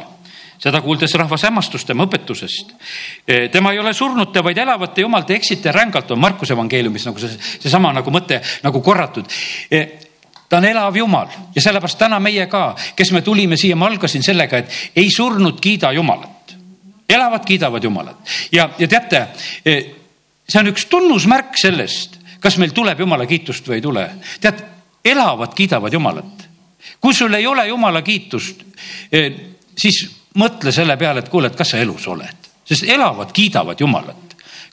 [0.64, 2.70] seda kuuldes rahvas hämmastus tema õpetusest.
[3.28, 7.20] E, tema ei ole surnute, vaid elavate jumal, te eksite rängalt, on Markuse evangeeliumis nagu
[7.20, 9.28] see, seesama nagu mõte nagu korratud
[10.54, 14.24] ta on elav jumal ja sellepärast täna meie ka, kes me tulime siia, ma algasin
[14.24, 16.56] sellega, et ei surnud kiida jumalat.
[17.10, 19.28] elavad kiidavad jumalat ja, ja teate,
[19.66, 24.10] see on üks tunnusmärk sellest, kas meil tuleb jumala kiitust või ei tule.
[24.42, 24.64] tead,
[25.06, 26.50] elavad kiidavad jumalat
[27.04, 28.64] kui sul ei ole jumala kiitust,
[29.12, 29.34] eh,
[29.78, 30.06] siis
[30.40, 34.22] mõtle selle peale, et kuule, et kas sa elus oled, sest elavad, kiidavad Jumalat.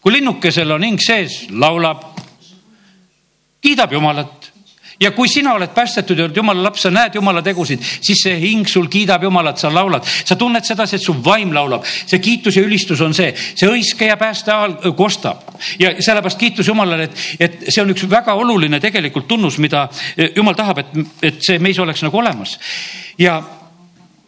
[0.01, 2.05] kui linnukesel on hing sees, laulab,
[3.61, 4.53] kiidab Jumalat
[5.01, 8.37] ja kui sina oled päästetud ja oled jumala laps, sa näed jumala tegusid, siis see
[8.41, 11.85] hing sul kiidab jumalat, sa laulad, sa tunned sedasi, et su vaim laulab.
[11.85, 15.47] see kiitus ja ülistus on see, see hõiske ja pääste ajal kostab.
[15.79, 20.33] Ja sellepärast kiitus Jumalale, et, et see on üks väga oluline tegelikult tunnus, mida eh,
[20.37, 22.59] Jumal tahab, et, et see meis oleks nagu olemas.
[23.19, 23.41] Ja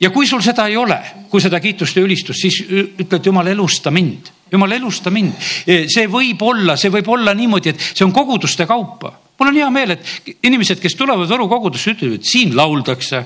[0.00, 0.98] ja kui sul seda ei ole,
[1.30, 2.62] kui seda kiitust ja ülistust, siis
[2.98, 5.36] ütled Jumal, elusta mind, Jumal, elusta mind.
[5.66, 9.60] Eh, see võib olla, see võib olla niimoodi, et see on koguduste kaupa mul on
[9.60, 13.24] hea meel, et inimesed, kes tulevad Võru kogudusse, ütlevad, siin lauldakse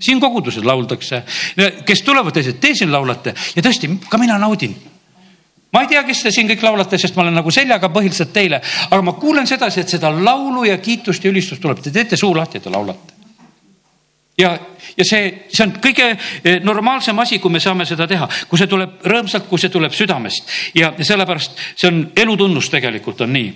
[0.00, 1.22] siin koguduses lauldakse,
[1.86, 3.34] kes tulevad, teised, te siin laulate.
[3.56, 4.74] Ja tõesti, ka mina naudin.
[5.72, 8.62] Ma ei tea, kes te siin kõik laulate, sest ma olen nagu seljaga põhiliselt teile,
[8.86, 12.32] aga ma kuulen sedasi, et seda laulu ja kiitust ja ülistust tuleb, te teete suu
[12.36, 13.14] lahti ja te laulate.
[14.38, 14.52] ja,
[14.96, 18.70] ja see, see on kõige eh, normaalsem asi, kui me saame seda teha, kui see
[18.70, 20.52] tuleb rõõmsalt, kui see tuleb südamest.
[20.76, 23.52] Ja sellepärast see on elutunnus tegelikult on nii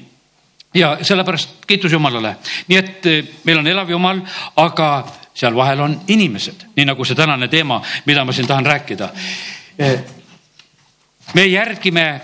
[0.75, 2.37] ja sellepärast kiitus Jumalale,
[2.69, 4.23] nii et eh, meil on elav Jumal,
[4.57, 4.91] aga
[5.35, 9.11] seal vahel on inimesed, nii nagu see tänane teema, mida ma siin tahan rääkida.
[9.79, 10.01] Eh,
[11.35, 12.21] me järgime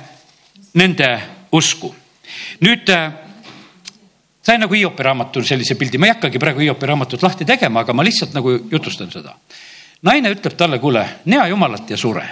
[0.75, 1.11] nende
[1.53, 1.95] usku.
[2.61, 3.13] nüüd eh,
[4.43, 7.93] sain nagu Hiopi raamatul sellise pildi, ma ei hakkagi praegu Hiopi raamatut lahti tegema, aga
[7.93, 9.35] ma lihtsalt nagu jutustan seda.
[10.03, 12.27] naine ütleb talle, kuule, nea Jumalat ja sure.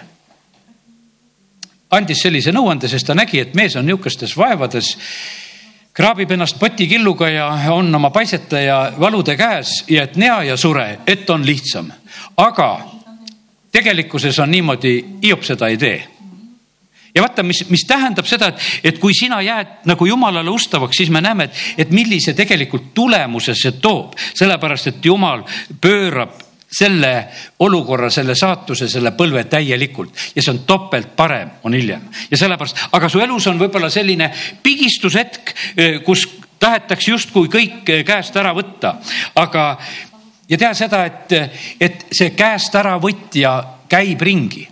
[1.90, 4.96] andis sellise nõuande, sest ta nägi, et mees on niisugustes vaevades
[5.94, 10.98] kraabib ennast potikilluga ja on oma paisete ja valude käes ja et nea ja sure,
[11.07, 11.92] et on lihtsam.
[12.37, 12.80] aga
[13.72, 16.09] tegelikkuses on niimoodi, Hiop seda ei tee
[17.14, 21.11] ja vaata, mis, mis tähendab seda, et, et kui sina jääd nagu jumalale ustavaks, siis
[21.14, 25.44] me näeme, et, et millise tegelikult tulemuse see toob, sellepärast et jumal
[25.80, 26.43] pöörab
[26.74, 27.12] selle
[27.64, 30.14] olukorra, selle saatuse, selle põlve täielikult.
[30.34, 32.08] Ja see on topelt parem, on hiljem.
[32.30, 34.30] Ja sellepärast, aga su elus on võib-olla selline
[34.62, 36.26] pigistushetk, eh, kus
[36.60, 38.96] tahetakse justkui kõik eh, käest ära võtta,
[39.40, 39.66] aga
[40.48, 41.37] ja tea seda, et,
[41.80, 43.54] et see käest äravõtja
[43.88, 44.68] käib ringi.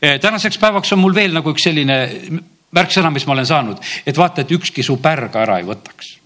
[0.00, 1.96] tänaseks päevaks on mul veel nagu üks selline
[2.76, 6.16] märksõna, mis ma olen saanud, et vaata, et ükski su pärga ära ei võtaks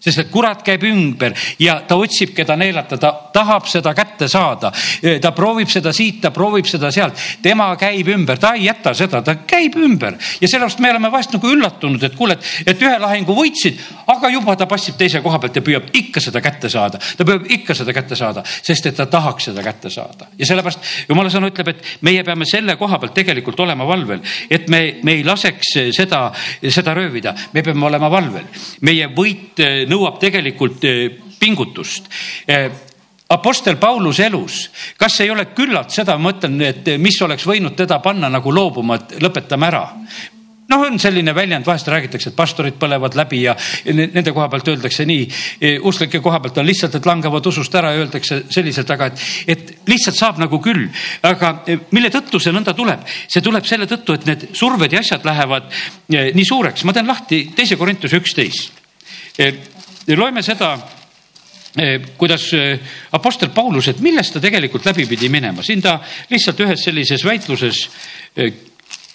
[0.00, 4.72] sest et kurat käib ümber ja ta otsib, keda neelata, ta tahab seda kätte saada.
[5.20, 9.22] ta proovib seda siit, ta proovib seda sealt, tema käib ümber, ta ei jäta seda,
[9.22, 10.16] ta käib ümber.
[10.40, 14.56] Ja sellepärast me oleme vahest nagu üllatunud, et kuule, et ühe lahingu võitsid, aga juba
[14.56, 16.98] ta passib teise koha pealt ja püüab ikka seda kätte saada.
[16.98, 20.30] ta püüab ikka seda kätte saada, sest et ta tahaks seda kätte saada.
[20.38, 24.68] Ja sellepärast jumala sõna ütleb, et meie peame selle koha pealt tegelikult olema valvel, et
[24.68, 26.30] me, me ei laseks seda,
[26.68, 28.48] seda röövida, me peame olema valvel.
[28.80, 29.60] meie võit
[29.90, 32.08] nõuab tegelikult eh, pingutust
[32.46, 32.70] eh,
[33.30, 34.64] Apostel Pauluse elus,
[34.98, 38.96] kas ei ole küllalt seda, ma mõtlen, et mis oleks võinud teda panna nagu loobuma,
[38.98, 39.84] et lõpetame ära
[40.70, 43.56] noh, on selline väljend, vahest räägitakse, et pastorid põlevad läbi ja
[43.90, 45.24] nende koha pealt öeldakse nii.
[45.60, 49.24] Eh, usklike koha pealt on lihtsalt, et langevad usust ära, öeldakse selliselt, aga et,
[49.54, 50.86] et lihtsalt saab nagu küll.
[51.26, 51.52] aga
[51.90, 53.02] mille tõttu see nõnda tuleb?
[53.30, 55.70] see tuleb selle tõttu, et need surved ja asjad lähevad
[56.10, 56.84] nii suureks.
[56.84, 58.78] ma teen lahti teise Korintuse üksteist
[60.16, 60.72] loeme seda,
[61.76, 62.80] eh, kuidas eh,
[63.12, 65.98] Apostel Paulus, et millest ta tegelikult läbi pidi minema, siin ta
[66.30, 67.82] lihtsalt ühes sellises väitluses
[68.36, 68.52] eh,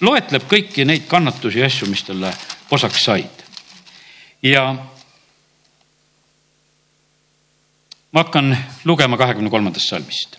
[0.02, 2.34] loetleb kõiki neid kannatusi ja asju, mis talle
[2.72, 3.44] osaks said.
[4.44, 4.76] ja
[8.12, 10.38] ma hakkan lugema kahekümne kolmandast salmist.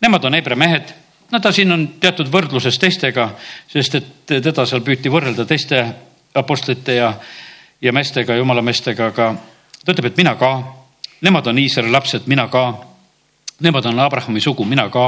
[0.00, 0.92] Nemad on Hebra mehed,
[1.30, 3.30] no ta siin on teatud võrdluses teistega,
[3.68, 5.82] sest et teda seal püüti võrrelda teiste
[6.34, 7.10] apostlite ja,
[7.82, 9.32] ja meestega, jumala meestega, aga
[9.84, 10.50] ta ütleb, et mina ka,
[11.24, 12.64] nemad on Iisraeli lapsed, mina ka.
[13.60, 15.06] Nemad on Abrahami sugu, mina ka.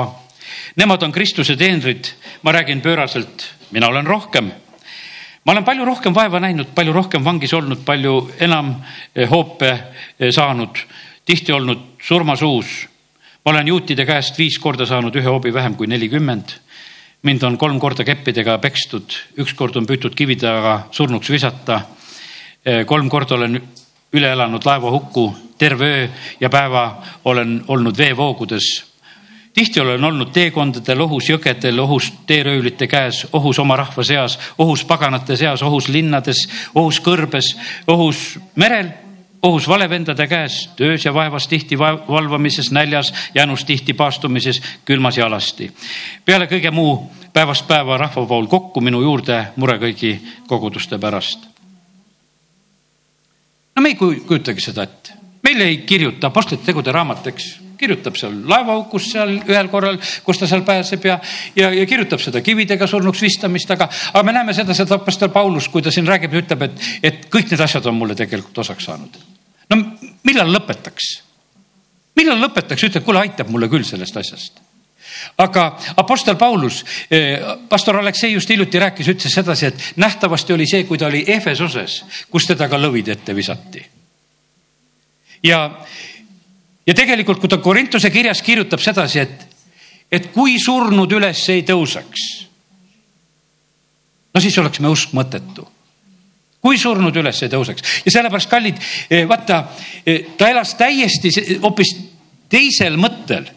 [0.77, 4.53] Nemad on Kristuse teenrid, ma räägin pööraselt, mina olen rohkem.
[5.45, 8.77] ma olen palju rohkem vaeva näinud, palju rohkem vangis olnud, palju enam
[9.15, 10.79] eh, hoope eh, saanud,
[11.25, 12.89] tihti olnud surmasuus.
[13.45, 16.53] ma olen juutide käest viis korda saanud ühe hoobi vähem kui nelikümmend
[17.23, 21.81] mind on kolm korda keppidega pekstud, üks kord on püütud kivi taga surnuks visata.
[22.65, 23.61] Eh, kolm korda olen
[24.13, 26.09] üle elanud laevahukku, terve öö
[26.41, 28.85] ja päeva olen olnud veevoogudes.
[29.55, 35.37] tihti olen olnud teekondadel, ohus jõgedel, ohus teeröövlite käes, ohus oma rahva seas, ohus paganate
[35.37, 38.89] seas, ohus linnades, ohus kõrbes, ohus merel
[39.43, 45.73] ohus valevendade käes, töös ja vaevas tihti valvamises, näljas, jänus tihti paastumises, külmas ja alasti.
[46.25, 51.52] peale kõige muu päevast päeva rahvavool kokku minu juurde mure kõigi koguduste pärast
[53.77, 55.19] no me ei kujutagi seda ette.
[55.43, 57.49] meil ei kirjuta Apostlite tegude raamat, eks,
[57.83, 61.19] kirjutab seal laevahukust seal ühel korral, kus ta seal pääseb ja,
[61.59, 65.69] ja, ja kirjutab seda kividega surnuks vistamist, aga, aga me näeme seda, seda Apostel Paulus,
[65.73, 68.91] kui ta siin räägib ja ütleb, et, et kõik need asjad on mulle tegelikult osaks
[68.91, 69.19] saanud.
[69.73, 69.81] no
[70.29, 71.15] millal lõpetaks?
[72.19, 74.62] millal lõpetaks, ütleb, kuule, aitab mulle küll sellest asjast
[75.37, 80.85] aga Apostel Paulus, eh, pastor Aleksei just hiljuti rääkis, ütles sedasi, et nähtavasti oli see,
[80.85, 83.85] kui ta oli Efesoses, kus teda ka lõvid ette visati.
[85.43, 85.71] ja,
[86.87, 89.47] ja tegelikult, kui ta Korintuse kirjas kirjutab sedasi, et,
[90.13, 92.27] et kui surnud üles ei tõuseks,
[94.35, 95.69] no siis oleks me usk mõttetu.
[96.63, 97.83] Kui surnud üles ei tõuseks.
[98.07, 98.77] Ja sellepärast, kallid,
[99.11, 99.65] eh, vaata,
[100.07, 101.97] eh, ta elas täiesti hoopis
[102.49, 103.49] teisel mõttel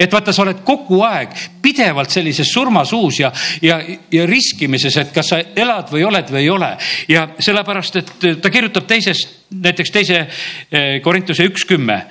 [0.00, 3.30] et vaata, sa oled kogu aeg pidevalt sellises surmasuus ja,
[3.62, 3.78] ja,
[4.12, 6.70] ja riskimises, et kas sa elad või oled või ei ole.
[7.08, 12.02] ja sellepärast, et ta kirjutab teises, näiteks teise eh, Korintuse üks kümme.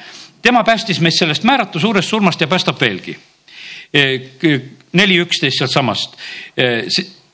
[0.42, 3.18] tema päästis meid sellest määratu suurest surmast ja päästab veelgi.
[3.94, 4.30] Eh,
[4.94, 6.18] neli üksteist sealtsamast.
[6.58, 6.86] Eh,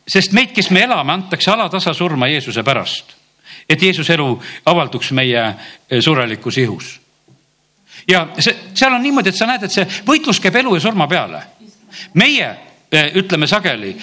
[0.08, 3.16] sest meid, kes me elame, antakse alatasa surma Jeesuse pärast.
[3.70, 5.56] et Jeesuse elu avalduks meie
[6.00, 7.00] surelikus ihus
[8.08, 11.08] ja see, seal on niimoodi, et sa näed, et see võitlus käib elu ja surma
[11.08, 11.42] peale.
[12.14, 12.50] meie
[12.94, 13.96] ütleme sageli,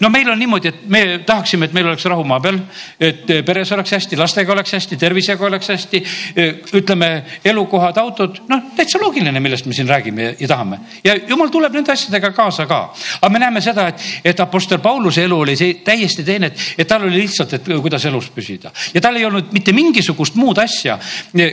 [0.00, 2.58] no meil on niimoodi, et me tahaksime, et meil oleks rahu maa peal,
[3.00, 6.02] et eh, peres oleks hästi, lastega oleks hästi, tervisega oleks hästi.
[6.36, 7.10] Eh, ütleme,
[7.44, 11.74] elukohad, autod, noh, täitsa loogiline, millest me siin räägime ja, ja tahame ja jumal tuleb
[11.76, 12.80] nende asjadega kaasa ka.
[13.20, 16.88] aga me näeme seda, et, et Apostel Pauluse elu oli see täiesti teine, et, et
[16.88, 20.98] tal oli lihtsalt, et kuidas elus püsida ja tal ei olnud mitte mingisugust muud asja,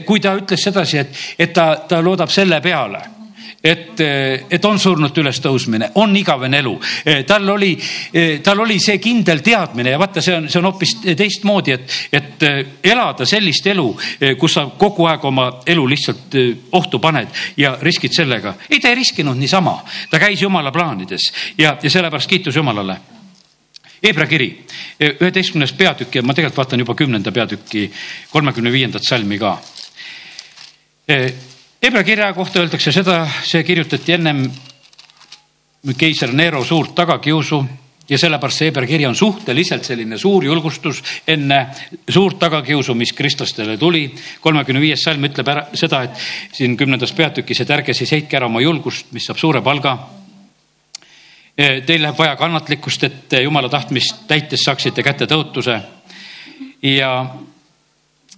[0.05, 3.16] kui ta ütles sedasi, et, et ta, ta loodab selle peale
[3.67, 4.01] et,
[4.49, 6.73] et on surnult ülestõusmine, on igavene elu.
[7.27, 7.73] tal oli,
[8.43, 12.47] tal oli see kindel teadmine ja vaata, see on, see on hoopis teistmoodi, et, et
[12.91, 13.87] elada sellist elu,
[14.39, 16.39] kus sa kogu aeg oma elu lihtsalt
[16.77, 18.55] ohtu paned ja riskid sellega.
[18.69, 19.77] ei, ta ei riskinud niisama,
[20.11, 22.97] ta käis jumala plaanides ja, ja sellepärast kiitus Jumalale
[24.03, 24.51] Hebra kiri,
[25.01, 27.87] üheteistkümnes peatükk ja ma tegelikult vaatan juba kümnenda peatüki
[28.29, 29.57] kolmekümne viiendat salmi ka
[31.87, 34.41] Hebra kirja kohta öeldakse seda, see kirjutati ennem
[35.95, 37.61] keiser Nero suurt tagakiusu
[38.09, 40.99] ja sellepärast see Hebra kiri on suhteliselt selline suur julgustus
[41.31, 41.61] enne
[42.11, 44.03] suurt tagakiusu, mis kristlastele tuli.
[44.41, 46.27] kolmekümne viies salm ütleb ära seda, et
[46.59, 49.95] siin kümnendas peatükis, et ärge siis heitke ära oma julgust, mis saab suure palga.
[51.55, 55.79] Teil läheb vaja kannatlikkust, et jumala tahtmist täites saaksite kätte tõotuse.
[56.83, 57.13] ja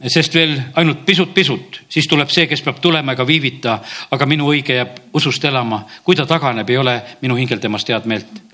[0.07, 3.79] sest veel ainult pisut-pisut, siis tuleb see, kes peab tulema ega viivita,
[4.11, 5.85] aga minu õige jääb usust elama.
[6.03, 8.49] kui ta taganeb, ei ole minu hingel temast head meelt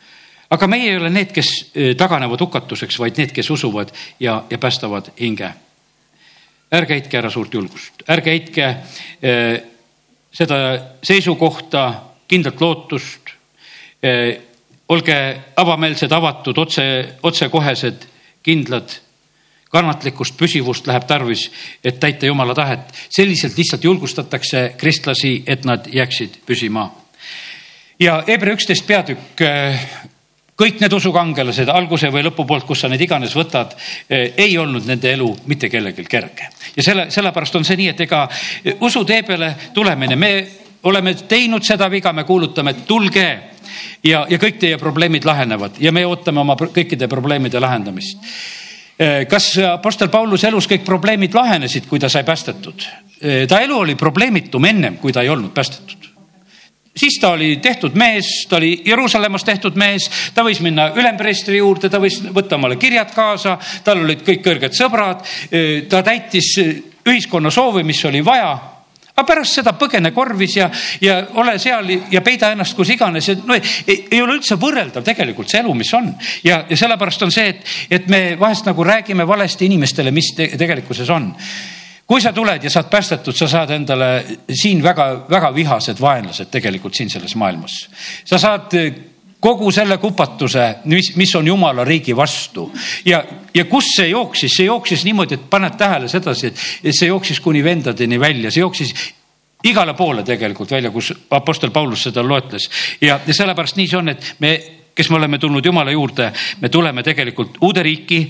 [0.50, 4.58] aga meie ei ole need, kes eh, taganevad hukatuseks, vaid need, kes usuvad ja, ja
[4.58, 5.54] päästavad hinge.
[6.76, 8.66] ärge heitke ära suurt julgust, ärge heitke
[9.22, 9.62] eh,
[10.34, 10.58] seda
[11.04, 11.86] seisukohta,
[12.28, 13.32] kindlat lootust
[14.04, 14.42] eh,.
[14.90, 15.16] olge
[15.58, 16.84] avameelsed, avatud, otse,
[17.24, 18.04] otsekohesed,
[18.46, 18.92] kindlad
[19.76, 21.50] kannatlikkust, püsivust läheb tarvis,
[21.84, 22.92] et täita jumala tahet.
[23.10, 26.90] selliselt lihtsalt julgustatakse kristlasi, et nad jääksid püsima.
[28.00, 29.42] ja Hebra üksteist peatükk
[30.56, 33.76] kõik need usukangelased alguse või lõpupoolt, kus sa neid iganes võtad,
[34.10, 36.50] ei olnud nende elu mitte kellelgi kerge.
[36.76, 38.28] ja selle, sellepärast on see nii, et ega
[38.80, 40.32] usutee peale tulemine, me
[40.86, 43.28] oleme teinud seda viga, me kuulutame, et tulge
[44.04, 48.22] ja, ja kõik teie probleemid lahenevad ja me ootame oma kõikide probleemide lahendamist.
[49.00, 52.86] Eh, kas Apostel Pauluse elus kõik probleemid lahenesid, kui ta sai päästetud?
[53.22, 56.06] Eh, ta elu oli probleemitum ennem, kui ta ei olnud päästetud
[56.96, 61.90] siis ta oli tehtud mees, ta oli Jeruusalemmas tehtud mees, ta võis minna ülempreestri juurde,
[61.92, 65.26] ta võis võtta omale kirjad kaasa, tal olid kõik kõrged sõbrad.
[65.90, 66.54] ta täitis
[67.06, 68.75] ühiskonna soovi, mis oli vaja.
[69.16, 70.70] Aga pärast seda põgene korvis ja,
[71.02, 75.06] ja ole seal ja peida ennast kus iganes ja no ei, ei ole üldse võrreldav
[75.08, 76.12] tegelikult see elu, mis on.
[76.44, 80.52] ja, ja sellepärast on see, et, et me vahest nagu räägime valesti inimestele, mis te,
[80.60, 81.32] tegelikkuses on
[82.06, 84.10] kui sa tuled ja saad päästetud, sa saad endale
[84.52, 87.86] siin väga-väga vihased vaenlased tegelikult siin selles maailmas.
[88.26, 88.76] sa saad
[89.46, 92.66] kogu selle kupatuse, mis, mis on jumala riigi vastu.
[93.06, 93.22] Ja,
[93.54, 96.50] ja kus see jooksis, see jooksis niimoodi, et paned tähele sedasi,
[96.82, 98.94] et see jooksis kuni vendadeni välja, see jooksis
[99.66, 102.70] igale poole tegelikult välja, kus Apostel Paulus seda loetles.
[103.02, 104.56] Ja, ja sellepärast nii see on, et me
[104.96, 106.32] kes me oleme tulnud Jumala juurde,
[106.62, 108.22] me tuleme tegelikult uude riiki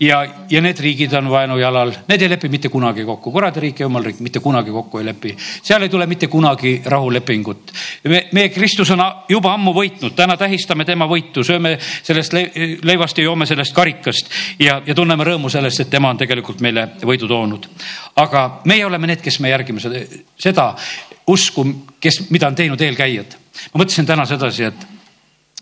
[0.00, 3.80] ja, ja need riigid on vaenu jalal, need ei lepi mitte kunagi kokku, kuradi riik
[3.82, 5.34] ja jumala riik mitte kunagi kokku ei lepi.
[5.62, 7.72] seal ei tule mitte kunagi rahulepingut.
[8.04, 12.38] me, meie Kristus on juba ammu võitnud, täna tähistame tema võitu, sööme sellest
[12.84, 16.88] leivast ja joome sellest karikast ja, ja tunneme rõõmu sellest, et tema on tegelikult meile
[17.02, 17.66] võidu toonud.
[18.16, 20.06] aga meie oleme need, kes me järgime seda,
[20.38, 20.72] seda
[21.26, 21.66] usku,
[22.00, 23.38] kes, mida on teinud eelkäijad.
[23.74, 25.01] ma mõtlesin täna sedasi, et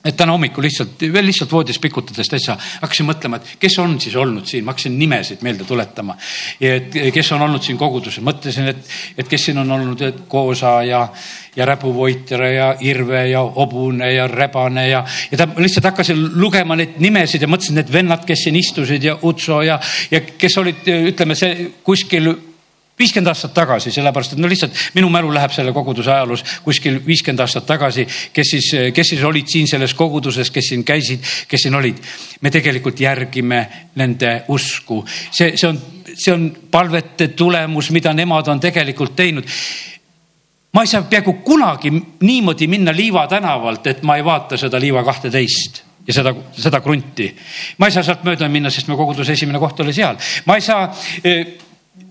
[0.04, 4.16] et täna hommikul lihtsalt, veel lihtsalt voodis pikutades täitsa hakkasin mõtlema, et kes on siis
[4.16, 6.16] olnud siin, ma hakkasin nimesid meelde tuletama.
[6.60, 8.80] et kes on olnud siin koguduses, mõtlesin, et,
[9.18, 11.02] et kes siin on olnud, et Koosa ja,
[11.56, 16.96] ja Räbuvoiter ja Irve ja Hobune ja Rebane ja, ja ta lihtsalt hakkasin lugema neid
[16.98, 19.76] nimesid ja mõtlesin, need vennad, kes siin istusid ja Utso ja,
[20.10, 22.32] ja kes olid, ütleme see kuskil
[23.00, 27.44] viiskümmend aastat tagasi, sellepärast et no lihtsalt minu mälu läheb selle koguduse ajaloos kuskil viiskümmend
[27.44, 31.74] aastat tagasi, kes siis, kes siis olid siin selles koguduses, kes siin käisid, kes siin
[31.74, 31.98] olid.
[32.40, 33.60] me tegelikult järgime
[34.00, 35.80] nende usku, see, see on,
[36.14, 39.48] see on palvete tulemus, mida nemad on tegelikult teinud
[40.72, 45.02] ma ei saa peaaegu kunagi niimoodi minna Liiva tänavalt, et ma ei vaata seda Liiva
[45.04, 47.30] kahteteist ja seda, seda krunti.
[47.78, 50.16] ma ei saa sealt mööda minna, sest me koguduse esimene koht oli seal.
[50.46, 50.86] ma ei saa
[51.24, 51.58] eh,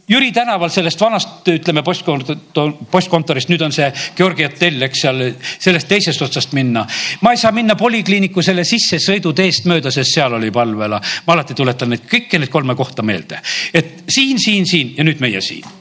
[0.09, 5.25] Jüri tänaval sellest vanast, ütleme postkontorist, nüüd on see Georgi hotell, eks seal,
[5.61, 6.85] sellest teisest otsast minna.
[7.21, 11.01] ma ei saa minna polikliiniku selle sissesõiduteest mööda, sest seal oli palvela.
[11.27, 13.41] ma alati tuletan neid kõiki neid kolme kohta meelde,
[13.73, 15.77] et siin, siin, siin ja nüüd meie siin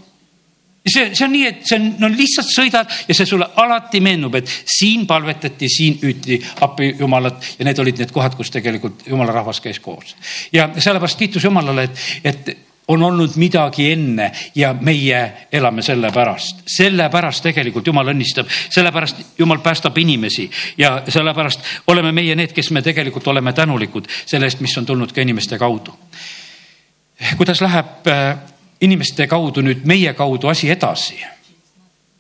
[0.89, 4.39] see, see on nii, et see on, no lihtsalt sõidad ja see sulle alati meenub,
[4.39, 9.35] et siin palvetati, siin hüüti appi Jumalat ja need olid need kohad, kus tegelikult jumala
[9.41, 10.17] rahvas käis koos.
[10.53, 16.63] ja sellepärast kiitus Jumalale, et, et on olnud midagi enne ja meie elame selle pärast.
[16.67, 22.83] sellepärast tegelikult Jumal õnnistab, sellepärast Jumal päästab inimesi ja sellepärast oleme meie need, kes me
[22.83, 25.95] tegelikult oleme tänulikud selle eest, mis on tulnud ka inimeste kaudu.
[27.37, 28.39] kuidas läheb äh,
[28.81, 31.19] inimeste kaudu nüüd meie kaudu asi edasi?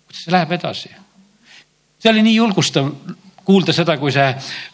[0.06, 0.90] kuidas see läheb edasi?
[1.98, 2.92] see oli nii julgustav
[3.48, 4.26] kuulda seda, kui see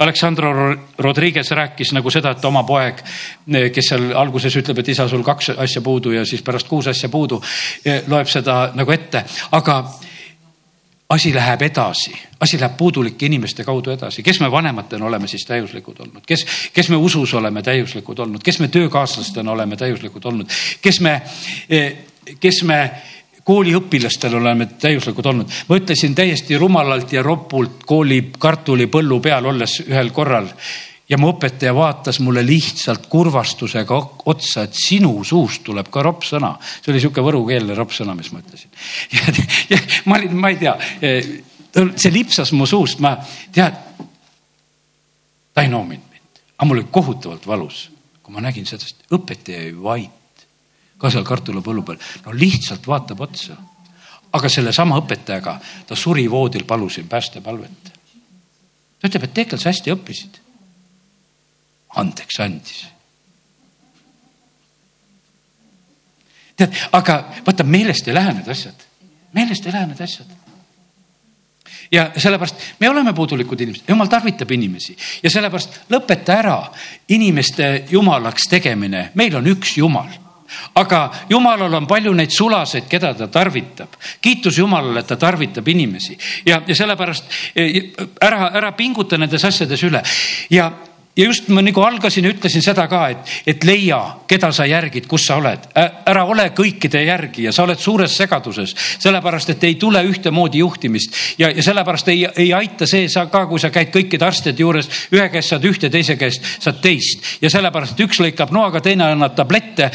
[0.03, 0.51] Aleksandro
[0.99, 3.05] Rodriguez rääkis nagu seda, et oma poeg,
[3.75, 7.09] kes seal alguses ütleb, et isa, sul kaks asja puudu ja siis pärast kuus asja
[7.13, 7.39] puudu,
[8.11, 9.23] loeb seda nagu ette,
[9.55, 9.79] aga
[11.15, 16.01] asi läheb edasi, asi läheb puudulike inimeste kaudu edasi, kes me vanematena oleme siis täiuslikud
[16.01, 20.51] olnud, kes, kes me usus oleme täiuslikud olnud, kes me töökaaslastena oleme täiuslikud olnud,
[20.83, 21.21] kes me,
[22.41, 22.81] kes me
[23.45, 25.53] kooliõpilastel oleme täiuslikud olnud.
[25.69, 30.49] ma ütlesin täiesti rumalalt ja ropult kooli kartulipõllu peal olles ühel korral
[31.09, 33.99] ja mu õpetaja vaatas mulle lihtsalt kurvastusega
[34.33, 36.55] otsa, et sinu suust tuleb ka ropp sõna.
[36.81, 38.71] see oli sihuke võrukeelne ropp sõna, mis ma ütlesin.
[39.73, 40.75] ja ma olin, ma ei tea,
[41.97, 43.17] see lipsas mu suust, ma
[43.53, 43.77] tead,
[45.53, 47.89] ta ei noominud mind, aga mul oli kohutavalt valus,
[48.23, 50.24] kui ma nägin seda, sest õpetaja jäi vait
[51.05, 53.57] ka seal kartulipõllu peal, no lihtsalt vaatab otsa.
[54.35, 55.53] aga sellesama õpetajaga
[55.87, 57.93] ta suri voodil, palusin päästepalvet.
[58.99, 60.41] ta ütleb, et Tekel, sa hästi õppisid.
[62.01, 62.87] Andeks andis.
[66.57, 68.89] tead, aga vaata, meelest ei lähe need asjad,
[69.35, 70.35] meelest ei lähe need asjad.
[71.93, 74.97] Ja sellepärast me oleme puudulikud inimesed, jumal tarvitab inimesi.
[75.23, 76.59] Ja sellepärast lõpeta ära
[77.13, 80.24] inimeste jumalaks tegemine, meil on üks jumal
[80.75, 83.97] aga jumalal on palju neid sulaseid, keda ta tarvitab.
[84.21, 87.25] kiitus Jumalale, et ta tarvitab inimesi ja, ja sellepärast
[87.55, 90.03] eh, ära, ära pinguta nendes asjades üle
[90.51, 90.71] ja
[91.17, 95.29] ja just ma nagu algasin ütlesin seda ka, et, et leia, keda sa järgid, kus
[95.29, 95.69] sa oled.
[95.75, 101.15] ära ole kõikide järgi ja sa oled suures segaduses, sellepärast et ei tule ühtemoodi juhtimist.
[101.39, 104.91] Ja, ja sellepärast ei, ei aita see sa ka, kui sa käid kõikide arstide juures,
[105.15, 107.23] ühe käest saad ühte, teise käest saad teist.
[107.43, 109.91] Ja sellepärast üks lõikab noaga, teine annab tablette,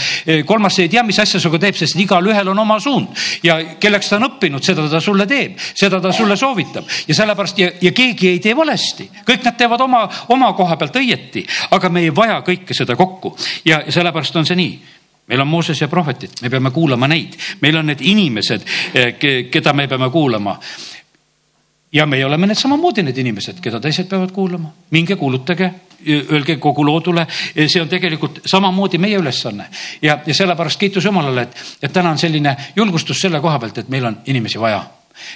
[0.47, 3.11] kolmas ei tea, mis asja sinuga teeb, sest igalühel on oma suund.
[3.43, 6.87] Ja kelleks ta on õppinud, seda ta sulle teeb, seda ta sulle soovitab.
[7.11, 10.95] Ja sellepärast ja, ja keegi ei tee valesti, kõik nad teevad oma, oma koha pealt
[10.95, 13.35] õigesti õieti, aga me ei vaja kõike seda kokku.
[13.65, 14.79] Ja sellepärast on see nii.
[15.29, 19.11] Meil on Mooses ja prohvetid, me peame kuulama neid, meil on need inimesed, eh,
[19.51, 20.59] keda me peame kuulama.
[21.91, 25.71] ja meie oleme need samamoodi need inimesed, keda teised peavad kuulama, minge kuulutage,
[26.07, 27.25] öelge kogu loodule,
[27.67, 29.65] see on tegelikult samamoodi meie ülesanne.
[30.01, 33.89] Ja, ja sellepärast kiitus Jumalale, et, et täna on selline julgustus selle koha pealt, et
[33.89, 34.83] meil on inimesi vaja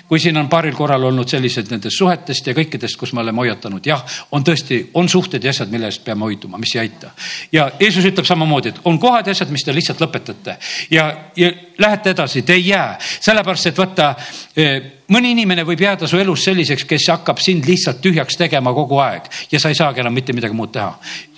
[0.08, 3.86] kui siin on paaril korral olnud sellised nendest suhetest ja kõikidest, kus me oleme hoiatanud,
[3.86, 7.12] jah, on tõesti, on suhted ja asjad, mille eest peame hoiduma, mis ei aita.
[7.52, 10.58] ja Jeesus ütleb samamoodi, et on kohad ja asjad, mis te lihtsalt lõpetate
[10.92, 14.14] ja, ja lähete edasi, te ei jää, sellepärast et vaata
[14.56, 14.82] eh,
[15.14, 19.28] mõni inimene võib jääda su elus selliseks, kes hakkab sind lihtsalt tühjaks tegema kogu aeg
[19.52, 20.94] ja sa ei saagi enam mitte midagi muud teha.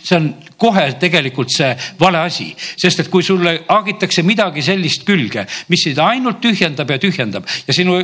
[0.05, 0.27] see on
[0.57, 5.97] kohe tegelikult see vale asi, sest et kui sulle haagitakse midagi sellist külge, mis sind
[5.97, 7.97] ainult tühjendab ja tühjendab ja sinu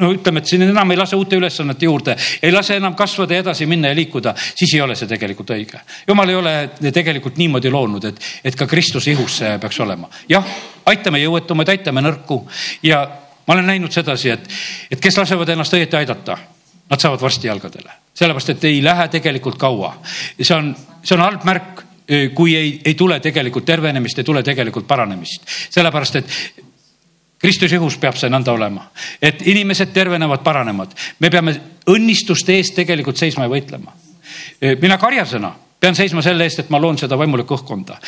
[0.00, 3.44] no ütleme, et siin enam ei lase uute ülesannete juurde, ei lase enam kasvada ja
[3.44, 5.80] edasi minna ja liikuda, siis ei ole see tegelikult õige.
[6.08, 6.54] jumal ei ole
[6.92, 10.10] tegelikult niimoodi loonud, et, et ka Kristuse ihus see peaks olema.
[10.28, 10.44] jah,
[10.86, 12.42] aitame jõuetumaid, aitame nõrku
[12.82, 13.06] ja
[13.46, 14.52] ma olen näinud sedasi, et,
[14.90, 16.38] et kes lasevad ennast õieti aidata,
[16.90, 19.96] nad saavad varsti jalgadele, sellepärast et ei lähe tegelikult kaua.
[20.40, 21.84] see on, see on halb märk
[22.34, 25.42] kui ei, ei tule tegelikult tervenemist, ei tule tegelikult paranemist.
[25.74, 26.65] sellepärast, et
[27.40, 28.86] Kristuse õhus peab see nõnda olema,
[29.20, 30.94] et inimesed tervenevad, paranevad.
[31.20, 31.52] me peame
[31.92, 33.92] õnnistuste eest tegelikult seisma ja võitlema.
[34.80, 37.98] mina karjasena pean seisma selle eest, et ma loon seda vaimulikku õhkkonda.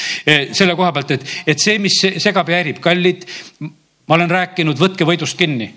[0.53, 3.27] selle koha pealt, et, et see, mis segab ja häirib, kallid,
[3.61, 5.75] ma olen rääkinud, võtke võidust kinni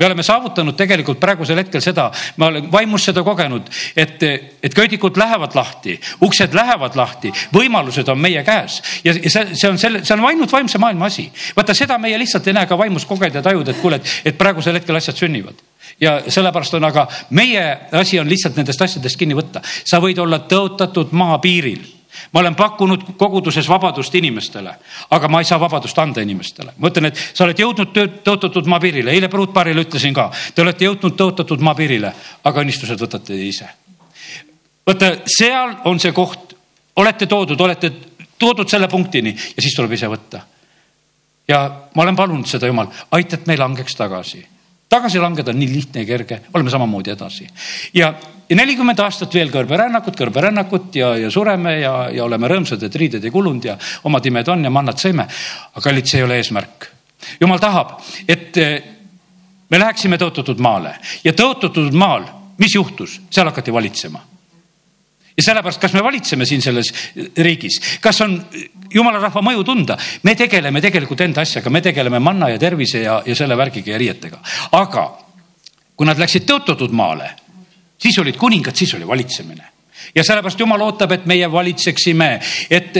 [0.00, 2.08] me oleme saavutanud tegelikult praegusel hetkel seda,
[2.40, 4.22] ma olen vaimus seda kogenud, et,
[4.62, 9.78] et köödikud lähevad lahti, uksed lähevad lahti, võimalused on meie käes ja see, see on
[9.78, 11.28] selle, see on ainult vaimse maailma asi.
[11.56, 14.40] vaata, seda meie lihtsalt ei näe ka vaimus kogeda ja tajuda, et kuule, et, et
[14.40, 15.60] praegusel hetkel asjad sünnivad
[16.00, 17.64] ja sellepärast on, aga meie
[18.00, 19.60] asi on lihtsalt nendest asjadest kinni võtta.
[19.84, 21.99] sa võid olla tõotatud maapiiril
[22.32, 24.74] ma olen pakkunud koguduses vabadust inimestele,
[25.10, 26.72] aga ma ei saa vabadust anda inimestele.
[26.78, 31.16] ma ütlen, et sa oled jõudnud tõotatud maapiirile, eile pruutpaarile ütlesin ka, te olete jõudnud
[31.16, 32.12] tõotatud maapiirile,
[32.44, 33.68] aga õnnistused võtate ise.
[34.86, 36.54] vaata, seal on see koht,
[36.96, 37.92] olete toodud, olete
[38.38, 40.40] toodud selle punktini ja siis tuleb ise võtta.
[41.48, 44.46] ja ma olen palunud seda, Jumal, aita, et me ei langeks tagasi
[44.90, 47.46] tagasi langeda on nii lihtne ja kerge, oleme samamoodi edasi.
[47.94, 48.14] ja,
[48.50, 53.24] ja nelikümmend aastat veel kõrberännakut, kõrberännakut ja, ja sureme ja, ja oleme rõõmsad, et riided
[53.24, 53.76] ei kulunud ja
[54.08, 55.28] omad imed on ja mannad sõime.
[55.74, 56.88] aga kallid, see ei ole eesmärk.
[57.40, 58.82] jumal tahab, et eh,
[59.70, 62.26] me läheksime tõotatud maale ja tõotatud maal,
[62.58, 64.26] mis juhtus, seal hakati valitsema
[65.36, 66.90] ja sellepärast, kas me valitseme siin selles
[67.38, 68.36] riigis, kas on
[68.92, 69.96] jumala rahva mõju tunda,
[70.26, 74.00] me tegeleme tegelikult enda asjaga, me tegeleme manna ja tervise ja, ja selle värgiga ja
[74.02, 74.42] riietega.
[74.76, 75.06] aga
[75.96, 77.30] kui nad läksid tõotatud maale,
[78.02, 79.64] siis olid kuningad, siis oli valitsemine
[80.14, 82.30] ja sellepärast jumal ootab, et meie valitseksime,
[82.70, 82.96] et,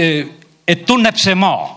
[0.69, 1.69] et tunneb see maa,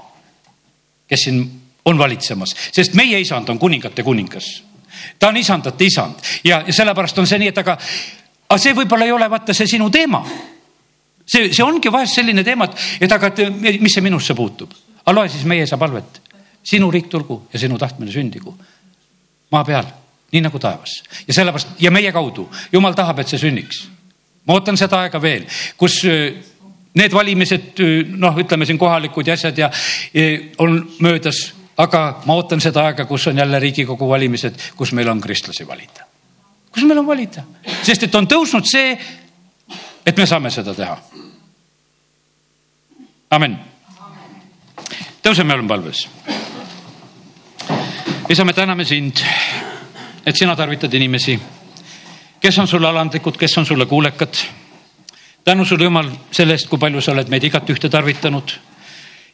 [1.08, 1.44] kes siin
[1.86, 4.64] on valitsemas, sest meie isand on kuningate kuningas.
[5.20, 7.78] ta on isandate isand ja, sellepärast on see nii, et aga,
[8.50, 10.24] aga see võib-olla ei ole vaata see sinu teema
[11.26, 14.72] see, see ongi vahest selline teema, et, et aga et mis see minusse puutub.
[15.04, 16.22] aga loe siis meie isa palvet.
[16.64, 18.56] sinu riik tulgu ja sinu tahtmine sündigu
[19.52, 19.86] maa peal,
[20.34, 21.04] nii nagu taevas.
[21.28, 23.88] ja sellepärast ja meie kaudu, jumal tahab, et see sünniks.
[24.48, 25.46] ma ootan seda aega veel,
[25.78, 26.02] kus
[26.94, 27.82] need valimised,
[28.18, 29.70] noh, ütleme siin kohalikud ja asjad ja,
[30.14, 30.26] ja
[30.62, 35.22] on möödas, aga ma ootan seda aega, kus on jälle Riigikogu valimised, kus meil on
[35.22, 36.06] kristlasi valida.
[36.72, 37.44] kus meil on valida,
[37.82, 38.98] sest et on tõusnud see,
[40.06, 40.98] et me saame seda teha.
[43.32, 43.58] amin.
[45.24, 46.08] tõuseme oleme palves.
[48.30, 49.26] isa, me täname sind,
[50.26, 51.40] et sina tarvitad inimesi,
[52.40, 54.36] kes on sulle alandlikud, kes on sulle kuulekad
[55.46, 58.58] tänu sulle, Jumal, selle eest, kui palju sa oled meid igat ühte tarvitanud.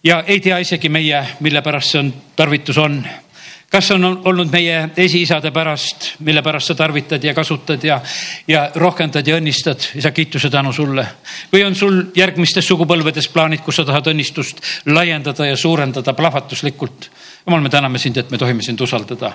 [0.04, 3.04] ja ei tea isegi meie, mille pärast see on, tarvitus on.
[3.70, 8.02] kas on olnud meie esiisade pärast, mille pärast sa tarvitad ja kasutad ja,
[8.48, 11.06] ja rohkendad ja õnnistad, isa, kiituse tänu sulle.
[11.54, 17.12] või on sul järgmistes sugupõlvedes plaanid, kus sa tahad õnnistust laiendada ja suurendada plahvatuslikult?
[17.50, 19.34] Jumal, me täname sind, et me tohime sind usaldada.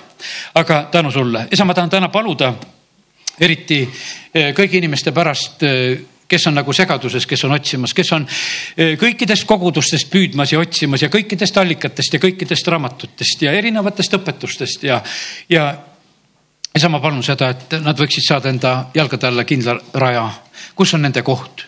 [0.55, 2.53] aga tänu sulle, isa, ma tahan täna paluda
[3.39, 3.81] eriti
[4.33, 5.97] eh, kõigi inimeste pärast eh,
[6.27, 8.27] kes on nagu segaduses, kes on otsimas, kes on
[8.77, 14.87] eh, kõikidest kogudustest püüdmas ja otsimas ja kõikidest allikatest ja kõikidest raamatutest ja erinevatest õpetustest
[14.87, 15.01] ja,
[15.49, 15.67] ja
[16.75, 20.29] isa, ma palun seda, et nad võiksid saada enda jalgade alla kindla raja,
[20.75, 21.67] kus on nende koht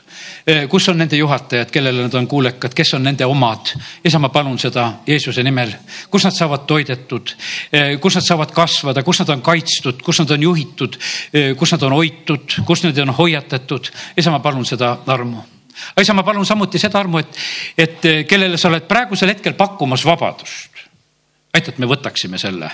[0.69, 3.73] kus on nende juhatajad, kellele nad on kuulekad, kes on nende omad.
[4.05, 5.73] isa, ma palun seda Jeesuse nimel,
[6.09, 7.33] kus nad saavad toidetud,
[7.71, 10.97] eh, kus nad saavad kasvada, kus nad on kaitstud, kus nad on juhitud,
[11.33, 13.91] eh, kus nad on hoitud, kus nad on hoiatatud.
[14.17, 15.43] isa, ma palun seda armu.
[16.01, 17.37] Isa, ma palun samuti seda armu, et,
[17.77, 20.71] et kellele sa oled praegusel hetkel pakkumas vabadust.
[21.53, 22.71] aita, et me võtaksime selle.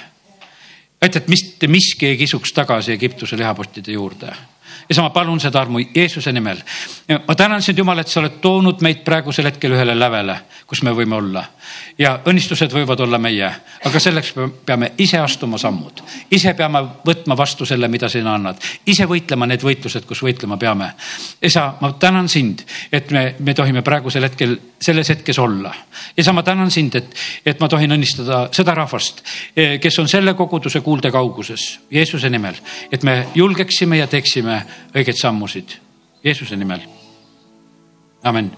[1.01, 4.52] aita, et mitte miski ei kisuks tagasi Egiptuse lihapottide juurde
[4.89, 6.61] isa, ma palun seda armu Jeesuse nimel.
[7.27, 10.91] ma tänan sind, Jumal, et sa oled toonud meid praegusel hetkel ühele lävele, kus me
[10.95, 11.45] võime olla
[11.97, 13.49] ja õnnistused võivad olla meie,
[13.85, 14.33] aga selleks
[14.65, 16.01] peame ise astuma sammud,
[16.33, 20.93] ise peame võtma vastu selle, mida sina annad, ise võitlema need võitlused, kus võitlema peame.
[21.41, 25.73] isa, ma tänan sind, et me, me tohime praegusel hetkel selles hetkes olla.
[26.17, 27.15] isa, ma tänan sind, et,
[27.45, 29.23] et ma tohin õnnistada seda rahvast,
[29.81, 32.57] kes on selle koguduse kuulde kauguses Jeesuse nimel,
[32.91, 34.61] et me julgeksime ja teeksime
[34.95, 35.79] õigeid sammusid
[36.23, 36.81] Jeesuse nimel.
[38.23, 38.51] amin